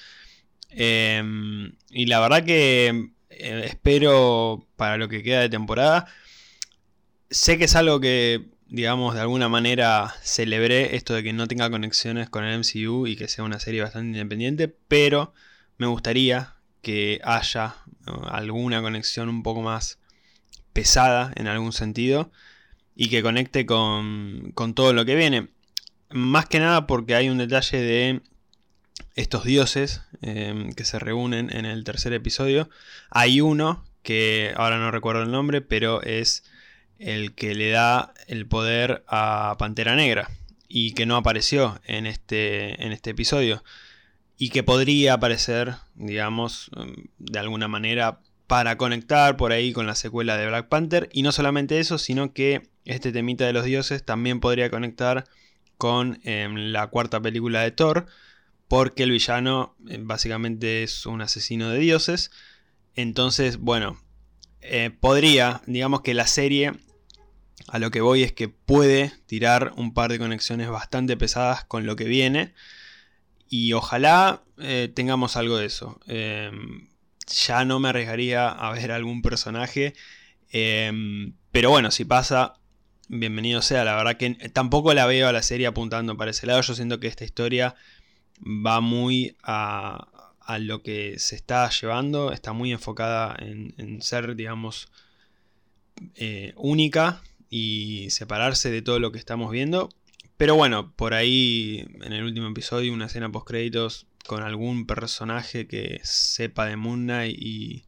Em, 0.70 1.74
y 1.90 2.06
la 2.06 2.20
verdad 2.20 2.44
que 2.44 3.10
eh, 3.30 3.62
espero 3.66 4.66
para 4.76 4.96
lo 4.96 5.08
que 5.08 5.22
queda 5.22 5.40
de 5.40 5.48
temporada. 5.48 6.06
Sé 7.30 7.58
que 7.58 7.64
es 7.64 7.74
algo 7.76 8.00
que, 8.00 8.46
digamos, 8.66 9.14
de 9.14 9.20
alguna 9.20 9.48
manera 9.48 10.14
celebré 10.22 10.96
esto 10.96 11.14
de 11.14 11.22
que 11.22 11.32
no 11.32 11.48
tenga 11.48 11.70
conexiones 11.70 12.28
con 12.30 12.44
el 12.44 12.60
MCU 12.60 13.06
y 13.06 13.16
que 13.16 13.28
sea 13.28 13.44
una 13.44 13.60
serie 13.60 13.82
bastante 13.82 14.18
independiente, 14.18 14.68
pero 14.68 15.34
me 15.78 15.86
gustaría 15.86 16.54
que 16.82 17.20
haya 17.24 17.76
alguna 18.28 18.82
conexión 18.82 19.28
un 19.28 19.42
poco 19.42 19.62
más 19.62 19.98
pesada 20.72 21.32
en 21.36 21.46
algún 21.46 21.72
sentido 21.72 22.30
y 22.94 23.08
que 23.08 23.22
conecte 23.22 23.66
con, 23.66 24.52
todo 24.74 24.92
lo 24.92 25.04
que 25.04 25.14
viene. 25.14 25.48
Más 26.10 26.46
que 26.46 26.60
nada 26.60 26.86
porque 26.86 27.14
hay 27.14 27.28
un 27.28 27.38
detalle 27.38 27.80
de 27.80 28.20
estos 29.14 29.44
dioses 29.44 30.02
em, 30.22 30.72
que 30.72 30.84
se 30.84 30.98
reúnen 30.98 31.54
en 31.54 31.64
el 31.64 31.84
tercer 31.84 32.12
episodio. 32.12 32.68
Hay 33.10 33.40
uno 33.40 33.84
que 34.02 34.52
ahora 34.56 34.78
no 34.78 34.90
recuerdo 34.90 35.22
el 35.22 35.30
nombre, 35.30 35.60
pero 35.60 36.02
es 36.02 36.44
el 36.98 37.34
que 37.34 37.54
le 37.54 37.70
da 37.70 38.14
el 38.26 38.46
poder 38.46 39.04
a 39.08 39.56
Pantera 39.58 39.96
Negra 39.96 40.30
y 40.68 40.92
que 40.92 41.06
no 41.06 41.16
apareció 41.16 41.80
en 41.84 42.06
este, 42.06 42.84
en 42.84 42.92
este 42.92 43.10
episodio 43.10 43.64
y 44.36 44.48
que 44.50 44.62
podría 44.62 45.14
aparecer, 45.14 45.74
digamos, 45.94 46.70
em, 46.76 47.06
de 47.18 47.38
alguna 47.38 47.68
manera 47.68 48.20
para 48.46 48.76
conectar 48.76 49.36
por 49.36 49.52
ahí 49.52 49.72
con 49.72 49.86
la 49.86 49.94
secuela 49.94 50.36
de 50.36 50.46
Black 50.46 50.68
Panther. 50.68 51.08
Y 51.12 51.22
no 51.22 51.32
solamente 51.32 51.78
eso, 51.80 51.98
sino 51.98 52.32
que 52.32 52.68
este 52.84 53.12
temita 53.12 53.46
de 53.46 53.52
los 53.52 53.64
dioses 53.64 54.04
también 54.04 54.40
podría 54.40 54.70
conectar 54.70 55.24
con 55.78 56.20
em, 56.24 56.54
la 56.72 56.88
cuarta 56.88 57.20
película 57.20 57.62
de 57.62 57.70
Thor, 57.70 58.06
porque 58.68 59.04
el 59.04 59.10
villano 59.10 59.76
eh, 59.88 59.98
básicamente 60.00 60.82
es 60.82 61.06
un 61.06 61.22
asesino 61.22 61.70
de 61.70 61.78
dioses. 61.78 62.30
Entonces, 62.96 63.58
bueno, 63.58 63.98
eh, 64.60 64.90
podría, 64.90 65.62
digamos 65.66 66.02
que 66.02 66.14
la 66.14 66.26
serie, 66.26 66.72
a 67.68 67.78
lo 67.78 67.90
que 67.90 68.00
voy 68.00 68.22
es 68.22 68.32
que 68.32 68.48
puede 68.48 69.12
tirar 69.26 69.72
un 69.76 69.94
par 69.94 70.10
de 70.10 70.18
conexiones 70.18 70.68
bastante 70.68 71.16
pesadas 71.16 71.64
con 71.64 71.86
lo 71.86 71.96
que 71.96 72.04
viene 72.04 72.54
Y 73.48 73.72
ojalá 73.72 74.42
eh, 74.58 74.90
tengamos 74.94 75.36
algo 75.36 75.56
de 75.56 75.66
eso. 75.66 76.00
Em, 76.06 76.88
ya 77.26 77.64
no 77.64 77.80
me 77.80 77.88
arriesgaría 77.88 78.48
a 78.48 78.72
ver 78.72 78.92
algún 78.92 79.22
personaje. 79.22 79.94
Em, 80.50 81.34
pero 81.50 81.70
bueno, 81.70 81.90
si 81.90 82.04
pasa, 82.04 82.54
bienvenido 83.08 83.62
sea. 83.62 83.84
La 83.84 83.96
verdad 83.96 84.16
que 84.16 84.34
tampoco 84.50 84.94
la 84.94 85.06
veo 85.06 85.28
a 85.28 85.32
la 85.32 85.42
serie 85.42 85.66
apuntando 85.66 86.16
para 86.16 86.30
ese 86.30 86.46
lado. 86.46 86.60
Yo 86.62 86.74
siento 86.74 87.00
que 87.00 87.08
esta 87.08 87.24
historia 87.24 87.74
va 88.40 88.80
muy 88.80 89.36
a, 89.42 90.08
lo 90.58 90.82
que 90.82 91.18
se 91.18 91.36
está 91.36 91.68
llevando. 91.70 92.32
Está 92.32 92.52
muy 92.52 92.72
enfocada 92.72 93.36
en, 93.38 94.02
ser, 94.02 94.36
digamos, 94.36 94.88
eh, 96.16 96.52
única 96.56 97.22
y 97.48 98.10
separarse 98.10 98.70
de 98.70 98.82
todo 98.82 98.98
lo 98.98 99.12
que 99.12 99.18
estamos 99.18 99.50
viendo. 99.50 99.88
Pero 100.44 100.56
bueno, 100.56 100.92
por 100.94 101.14
ahí 101.14 101.86
en 102.02 102.12
el 102.12 102.22
último 102.22 102.48
episodio, 102.48 102.92
una 102.92 103.06
escena 103.06 103.32
post 103.32 103.48
créditos 103.48 104.06
con 104.26 104.42
algún 104.42 104.86
personaje 104.86 105.66
que 105.66 106.02
sepa 106.02 106.66
de 106.66 106.76
Moon 106.76 107.04
Knight 107.04 107.34
y 107.40 107.86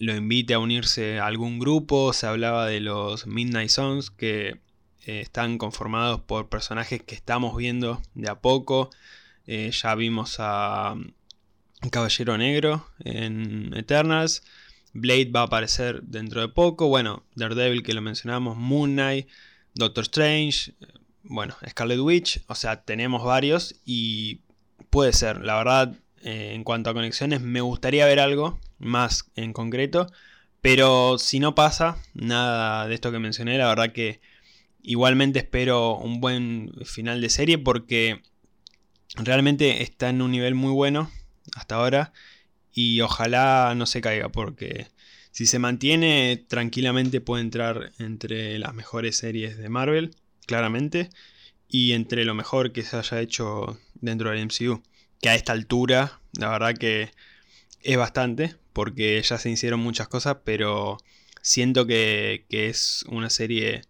lo 0.00 0.16
invite 0.16 0.54
a 0.54 0.58
unirse 0.58 1.20
a 1.20 1.26
algún 1.26 1.60
grupo. 1.60 2.12
Se 2.12 2.26
hablaba 2.26 2.66
de 2.66 2.80
los 2.80 3.28
Midnight 3.28 3.68
Sons 3.68 4.10
que 4.10 4.58
eh, 5.06 5.20
están 5.20 5.58
conformados 5.58 6.20
por 6.22 6.48
personajes 6.48 7.04
que 7.04 7.14
estamos 7.14 7.56
viendo 7.56 8.02
de 8.14 8.28
a 8.28 8.40
poco. 8.40 8.90
Eh, 9.46 9.70
ya 9.70 9.94
vimos 9.94 10.38
a 10.40 10.96
Caballero 11.92 12.36
Negro 12.36 12.84
en 13.04 13.74
Eternals. 13.76 14.42
Blade 14.92 15.30
va 15.30 15.42
a 15.42 15.44
aparecer 15.44 16.02
dentro 16.02 16.40
de 16.40 16.48
poco. 16.48 16.88
Bueno, 16.88 17.22
Daredevil 17.36 17.84
que 17.84 17.94
lo 17.94 18.02
mencionamos. 18.02 18.56
Moon 18.56 18.94
Knight. 18.94 19.28
Doctor 19.76 20.02
Strange. 20.02 20.72
Bueno, 21.22 21.56
Scarlet 21.68 21.98
Witch. 21.98 22.42
O 22.46 22.54
sea, 22.54 22.82
tenemos 22.82 23.24
varios 23.24 23.76
y 23.84 24.40
puede 24.90 25.12
ser. 25.12 25.44
La 25.44 25.56
verdad, 25.56 25.96
eh, 26.22 26.52
en 26.54 26.64
cuanto 26.64 26.90
a 26.90 26.94
conexiones, 26.94 27.40
me 27.40 27.60
gustaría 27.60 28.06
ver 28.06 28.20
algo 28.20 28.58
más 28.78 29.30
en 29.36 29.52
concreto. 29.52 30.10
Pero 30.60 31.18
si 31.18 31.40
no 31.40 31.54
pasa 31.54 31.96
nada 32.14 32.86
de 32.86 32.94
esto 32.94 33.12
que 33.12 33.18
mencioné, 33.18 33.56
la 33.58 33.68
verdad 33.68 33.92
que 33.92 34.20
igualmente 34.82 35.38
espero 35.38 35.96
un 35.96 36.20
buen 36.20 36.72
final 36.84 37.20
de 37.20 37.30
serie 37.30 37.58
porque 37.58 38.22
realmente 39.16 39.82
está 39.82 40.10
en 40.10 40.22
un 40.22 40.30
nivel 40.30 40.54
muy 40.54 40.72
bueno 40.72 41.10
hasta 41.54 41.76
ahora 41.76 42.12
y 42.72 43.00
ojalá 43.00 43.74
no 43.74 43.86
se 43.86 44.00
caiga 44.00 44.28
porque 44.28 44.88
si 45.32 45.46
se 45.46 45.58
mantiene 45.58 46.44
tranquilamente 46.48 47.20
puede 47.20 47.42
entrar 47.42 47.92
entre 47.98 48.58
las 48.58 48.74
mejores 48.74 49.16
series 49.16 49.58
de 49.58 49.68
Marvel, 49.68 50.16
claramente, 50.50 51.10
y 51.68 51.92
entre 51.92 52.24
lo 52.24 52.34
mejor 52.34 52.72
que 52.72 52.82
se 52.82 52.96
haya 52.96 53.20
hecho 53.20 53.78
dentro 53.94 54.30
del 54.30 54.40
MCU 54.40 54.82
que 55.20 55.28
a 55.28 55.36
esta 55.36 55.52
altura, 55.52 56.20
la 56.32 56.50
verdad 56.50 56.74
que 56.74 57.12
es 57.82 57.96
bastante, 57.96 58.56
porque 58.72 59.22
ya 59.22 59.38
se 59.38 59.48
hicieron 59.48 59.78
muchas 59.78 60.08
cosas, 60.08 60.38
pero 60.44 60.98
siento 61.40 61.86
que, 61.86 62.46
es 62.48 63.04
una 63.08 63.30
serie 63.30 63.82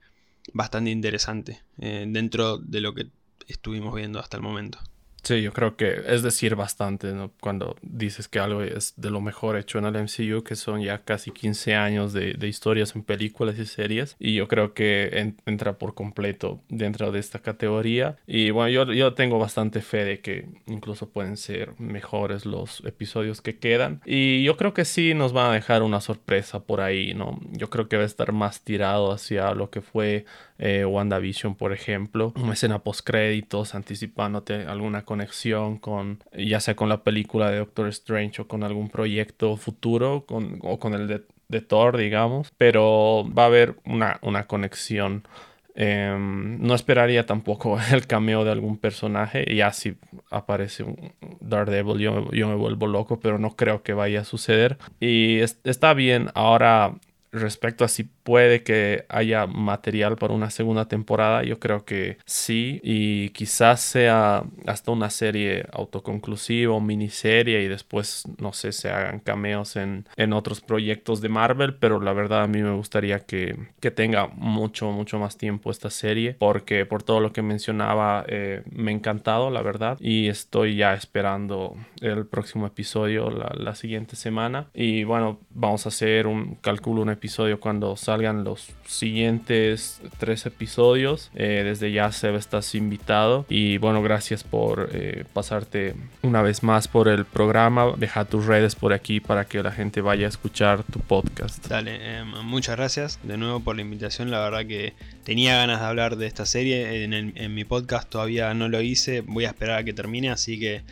bastante 0.52 0.90
interesante 0.90 1.62
eh, 1.78 2.04
dentro 2.06 2.58
de 2.58 2.82
lo 2.82 2.94
que 2.94 3.06
estuvimos 3.48 3.94
viendo 3.94 4.18
hasta 4.20 4.36
el 4.36 4.42
momento. 4.42 4.78
Sí, 5.22 5.42
yo 5.42 5.52
creo 5.52 5.76
que 5.76 6.02
es 6.06 6.22
decir 6.22 6.56
bastante 6.56 7.12
¿no? 7.12 7.30
cuando 7.40 7.76
dices 7.82 8.28
que 8.28 8.38
algo 8.38 8.62
es 8.62 8.94
de 8.96 9.10
lo 9.10 9.20
mejor 9.20 9.56
hecho 9.56 9.78
en 9.78 9.84
el 9.84 9.94
MCU, 9.94 10.42
que 10.42 10.56
son 10.56 10.80
ya 10.80 11.02
casi 11.02 11.30
15 11.30 11.74
años 11.74 12.12
de, 12.12 12.34
de 12.34 12.48
historias 12.48 12.94
en 12.96 13.02
películas 13.02 13.58
y 13.58 13.66
series, 13.66 14.16
y 14.18 14.34
yo 14.34 14.48
creo 14.48 14.74
que 14.74 15.34
entra 15.46 15.78
por 15.78 15.94
completo 15.94 16.62
dentro 16.68 17.12
de 17.12 17.18
esta 17.18 17.40
categoría. 17.40 18.16
Y 18.26 18.50
bueno, 18.50 18.70
yo, 18.70 18.92
yo 18.92 19.14
tengo 19.14 19.38
bastante 19.38 19.82
fe 19.82 20.04
de 20.04 20.20
que 20.20 20.48
incluso 20.66 21.10
pueden 21.10 21.36
ser 21.36 21.78
mejores 21.78 22.46
los 22.46 22.82
episodios 22.84 23.40
que 23.42 23.58
quedan, 23.58 24.00
y 24.04 24.42
yo 24.42 24.56
creo 24.56 24.74
que 24.74 24.84
sí 24.84 25.14
nos 25.14 25.32
van 25.32 25.50
a 25.50 25.54
dejar 25.54 25.82
una 25.82 26.00
sorpresa 26.00 26.60
por 26.60 26.80
ahí, 26.80 27.14
¿no? 27.14 27.38
Yo 27.52 27.70
creo 27.70 27.88
que 27.88 27.96
va 27.96 28.02
a 28.04 28.06
estar 28.06 28.32
más 28.32 28.62
tirado 28.62 29.12
hacia 29.12 29.52
lo 29.54 29.70
que 29.70 29.80
fue 29.80 30.24
eh, 30.62 30.84
WandaVision, 30.84 31.54
por 31.54 31.72
ejemplo, 31.72 32.34
una 32.36 32.52
escena 32.52 32.80
post 32.80 33.00
créditos 33.02 33.74
anticipándote 33.74 34.66
alguna 34.66 35.06
conexión 35.06 35.78
con, 35.78 36.22
ya 36.36 36.60
sea 36.60 36.76
con 36.76 36.90
la 36.90 37.02
película 37.02 37.50
de 37.50 37.56
Doctor 37.56 37.88
Strange 37.88 38.42
o 38.42 38.46
con 38.46 38.62
algún 38.62 38.90
proyecto 38.90 39.56
futuro 39.56 40.26
con, 40.26 40.58
o 40.60 40.78
con 40.78 40.92
el 40.92 41.06
de, 41.48 41.60
Thor, 41.62 41.96
digamos, 41.96 42.52
pero 42.58 43.26
va 43.36 43.44
a 43.44 43.46
haber 43.46 43.76
una, 43.86 44.18
una 44.20 44.46
conexión. 44.46 45.26
Em, 45.74 46.60
no 46.60 46.74
esperaría 46.74 47.24
tampoco 47.24 47.78
el 47.92 48.06
cameo 48.06 48.44
de 48.44 48.50
algún 48.50 48.76
personaje. 48.76 49.46
Ya 49.54 49.72
si 49.72 49.96
aparece 50.30 50.82
un 50.84 51.14
Daredevil, 51.40 51.98
yo, 51.98 52.30
yo 52.32 52.48
me 52.48 52.54
vuelvo 52.54 52.86
loco, 52.86 53.18
pero 53.18 53.38
no 53.38 53.56
creo 53.56 53.82
que 53.82 53.94
vaya 53.94 54.20
a 54.20 54.24
suceder. 54.24 54.76
Y 55.00 55.38
está 55.40 55.94
bien. 55.94 56.28
Ahora, 56.34 56.94
respecto 57.32 57.84
a 57.84 57.88
si 57.88 58.04
puede 58.22 58.62
que 58.62 59.04
haya 59.08 59.46
material 59.46 60.16
para 60.16 60.34
una 60.34 60.50
segunda 60.50 60.86
temporada, 60.86 61.42
yo 61.42 61.58
creo 61.58 61.84
que 61.84 62.18
sí 62.26 62.80
y 62.82 63.30
quizás 63.30 63.80
sea 63.80 64.44
hasta 64.66 64.90
una 64.90 65.10
serie 65.10 65.66
autoconclusiva 65.72 66.74
o 66.74 66.80
miniserie 66.80 67.62
y 67.62 67.68
después 67.68 68.24
no 68.38 68.52
sé 68.52 68.72
se 68.72 68.90
hagan 68.90 69.20
cameos 69.20 69.76
en, 69.76 70.06
en 70.16 70.32
otros 70.32 70.60
proyectos 70.60 71.20
de 71.20 71.28
Marvel, 71.28 71.74
pero 71.74 72.00
la 72.00 72.12
verdad 72.12 72.42
a 72.42 72.46
mí 72.46 72.62
me 72.62 72.74
gustaría 72.74 73.20
que, 73.20 73.56
que 73.80 73.90
tenga 73.90 74.28
mucho 74.28 74.90
mucho 74.90 75.18
más 75.18 75.36
tiempo 75.36 75.70
esta 75.70 75.90
serie 75.90 76.36
porque 76.38 76.86
por 76.86 77.02
todo 77.02 77.20
lo 77.20 77.32
que 77.32 77.42
mencionaba 77.42 78.24
eh, 78.28 78.62
me 78.70 78.90
ha 78.90 78.94
encantado 78.94 79.50
la 79.50 79.62
verdad 79.62 79.98
y 80.00 80.28
estoy 80.28 80.76
ya 80.76 80.94
esperando 80.94 81.76
el 82.00 82.26
próximo 82.26 82.66
episodio 82.66 83.30
la, 83.30 83.52
la 83.56 83.74
siguiente 83.74 84.16
semana. 84.16 84.68
Y 84.74 85.04
bueno 85.04 85.40
vamos 85.50 85.86
a 85.86 85.90
hacer 85.90 86.26
un 86.26 86.56
cálculo 86.56 87.02
un 87.02 87.10
episodio 87.10 87.60
cuando 87.60 87.96
los 88.20 88.68
siguientes 88.86 90.00
tres 90.18 90.46
episodios. 90.46 91.30
Eh, 91.34 91.62
desde 91.64 91.92
ya, 91.92 92.12
Seb, 92.12 92.36
estás 92.36 92.74
invitado. 92.74 93.46
Y 93.48 93.78
bueno, 93.78 94.02
gracias 94.02 94.44
por 94.44 94.90
eh, 94.92 95.24
pasarte 95.32 95.94
una 96.22 96.42
vez 96.42 96.62
más 96.62 96.88
por 96.88 97.08
el 97.08 97.24
programa. 97.24 97.92
Deja 97.96 98.24
tus 98.24 98.46
redes 98.46 98.74
por 98.74 98.92
aquí 98.92 99.20
para 99.20 99.44
que 99.44 99.62
la 99.62 99.72
gente 99.72 100.00
vaya 100.00 100.26
a 100.26 100.28
escuchar 100.28 100.82
tu 100.84 101.00
podcast. 101.00 101.66
Dale, 101.66 102.18
em, 102.18 102.28
muchas 102.44 102.76
gracias 102.76 103.18
de 103.22 103.36
nuevo 103.36 103.60
por 103.60 103.76
la 103.76 103.82
invitación. 103.82 104.30
La 104.30 104.40
verdad 104.40 104.66
que 104.66 104.94
tenía 105.24 105.56
ganas 105.56 105.80
de 105.80 105.86
hablar 105.86 106.16
de 106.16 106.26
esta 106.26 106.46
serie. 106.46 107.04
En, 107.04 107.12
en 107.14 107.54
mi 107.54 107.64
podcast 107.64 108.08
todavía 108.08 108.52
no 108.54 108.68
lo 108.68 108.80
hice. 108.80 109.22
Voy 109.22 109.44
a 109.44 109.48
esperar 109.48 109.78
a 109.78 109.84
que 109.84 109.92
termine, 109.92 110.30
así 110.30 110.58
que 110.58 110.82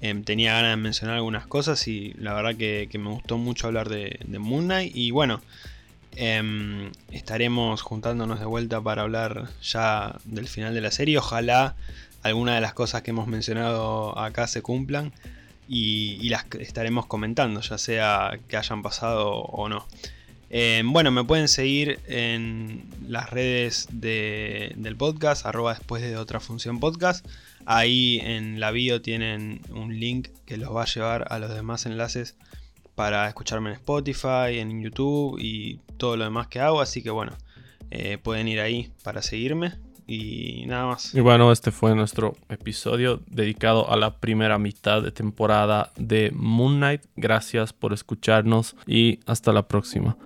Em, 0.00 0.22
tenía 0.22 0.52
ganas 0.52 0.72
de 0.72 0.76
mencionar 0.76 1.16
algunas 1.16 1.46
cosas 1.46 1.88
y 1.88 2.12
la 2.18 2.34
verdad 2.34 2.56
que, 2.56 2.88
me 2.98 3.08
gustó 3.08 3.38
mucho 3.38 3.68
hablar 3.68 3.88
de, 3.88 4.18
de 4.26 4.38
Moon 4.38 4.64
Knight. 4.66 4.94
Y 4.94 5.10
bueno, 5.12 5.40
em, 6.16 6.92
estaremos 7.10 7.82
juntándonos 7.82 8.40
de 8.40 8.46
vuelta 8.46 8.80
para 8.80 9.02
hablar 9.02 9.48
ya 9.62 10.16
del 10.24 10.48
final 10.48 10.74
de 10.74 10.80
la 10.80 10.90
serie. 10.90 11.18
Ojalá 11.18 11.76
alguna 12.22 12.54
de 12.54 12.60
las 12.60 12.74
cosas 12.74 13.02
que 13.02 13.10
hemos 13.10 13.26
mencionado 13.26 14.18
acá 14.18 14.46
se 14.46 14.62
cumplan 14.62 15.12
y, 15.68 16.28
las 16.28 16.46
estaremos 16.58 17.06
comentando, 17.06 17.60
ya 17.60 17.78
sea 17.78 18.38
que 18.48 18.56
hayan 18.56 18.82
pasado 18.82 19.30
o 19.30 19.68
no. 19.68 19.86
Em, 20.50 20.92
bueno, 20.92 21.10
me 21.10 21.24
pueden 21.24 21.48
seguir 21.48 21.98
en 22.06 22.84
las 23.08 23.30
redes 23.30 23.88
del 23.90 24.96
podcast, 24.96 25.46
arroba 25.46 25.74
después 25.74 26.02
de 26.02 26.16
otra 26.16 26.40
función 26.40 26.80
podcast. 26.80 27.26
Ahí 27.66 28.20
en 28.22 28.60
la 28.60 28.70
bio 28.70 29.00
tienen 29.02 29.60
un 29.70 29.98
link 29.98 30.28
que 30.46 30.56
los 30.56 30.74
va 30.74 30.82
a 30.82 30.86
llevar 30.86 31.26
a 31.30 31.38
los 31.38 31.52
demás 31.52 31.86
enlaces 31.86 32.36
para 32.94 33.28
escucharme 33.28 33.70
en 33.70 33.76
Spotify, 33.76 34.58
en 34.58 34.82
YouTube 34.82 35.38
y 35.40 35.80
todo 35.96 36.16
lo 36.16 36.24
demás 36.24 36.48
que 36.48 36.60
hago. 36.60 36.80
Así 36.80 37.02
que 37.02 37.10
bueno, 37.10 37.32
eh, 37.90 38.18
pueden 38.18 38.48
ir 38.48 38.60
ahí 38.60 38.92
para 39.02 39.22
seguirme 39.22 39.72
y 40.06 40.64
nada 40.66 40.86
más. 40.86 41.14
Y 41.14 41.20
bueno, 41.20 41.50
este 41.52 41.70
fue 41.70 41.94
nuestro 41.94 42.36
episodio 42.48 43.20
dedicado 43.26 43.90
a 43.90 43.96
la 43.96 44.18
primera 44.18 44.58
mitad 44.58 45.02
de 45.02 45.10
temporada 45.10 45.92
de 45.96 46.30
Moon 46.34 46.76
Knight. 46.76 47.02
Gracias 47.16 47.72
por 47.72 47.92
escucharnos 47.92 48.76
y 48.86 49.20
hasta 49.26 49.52
la 49.52 49.66
próxima. 49.66 50.16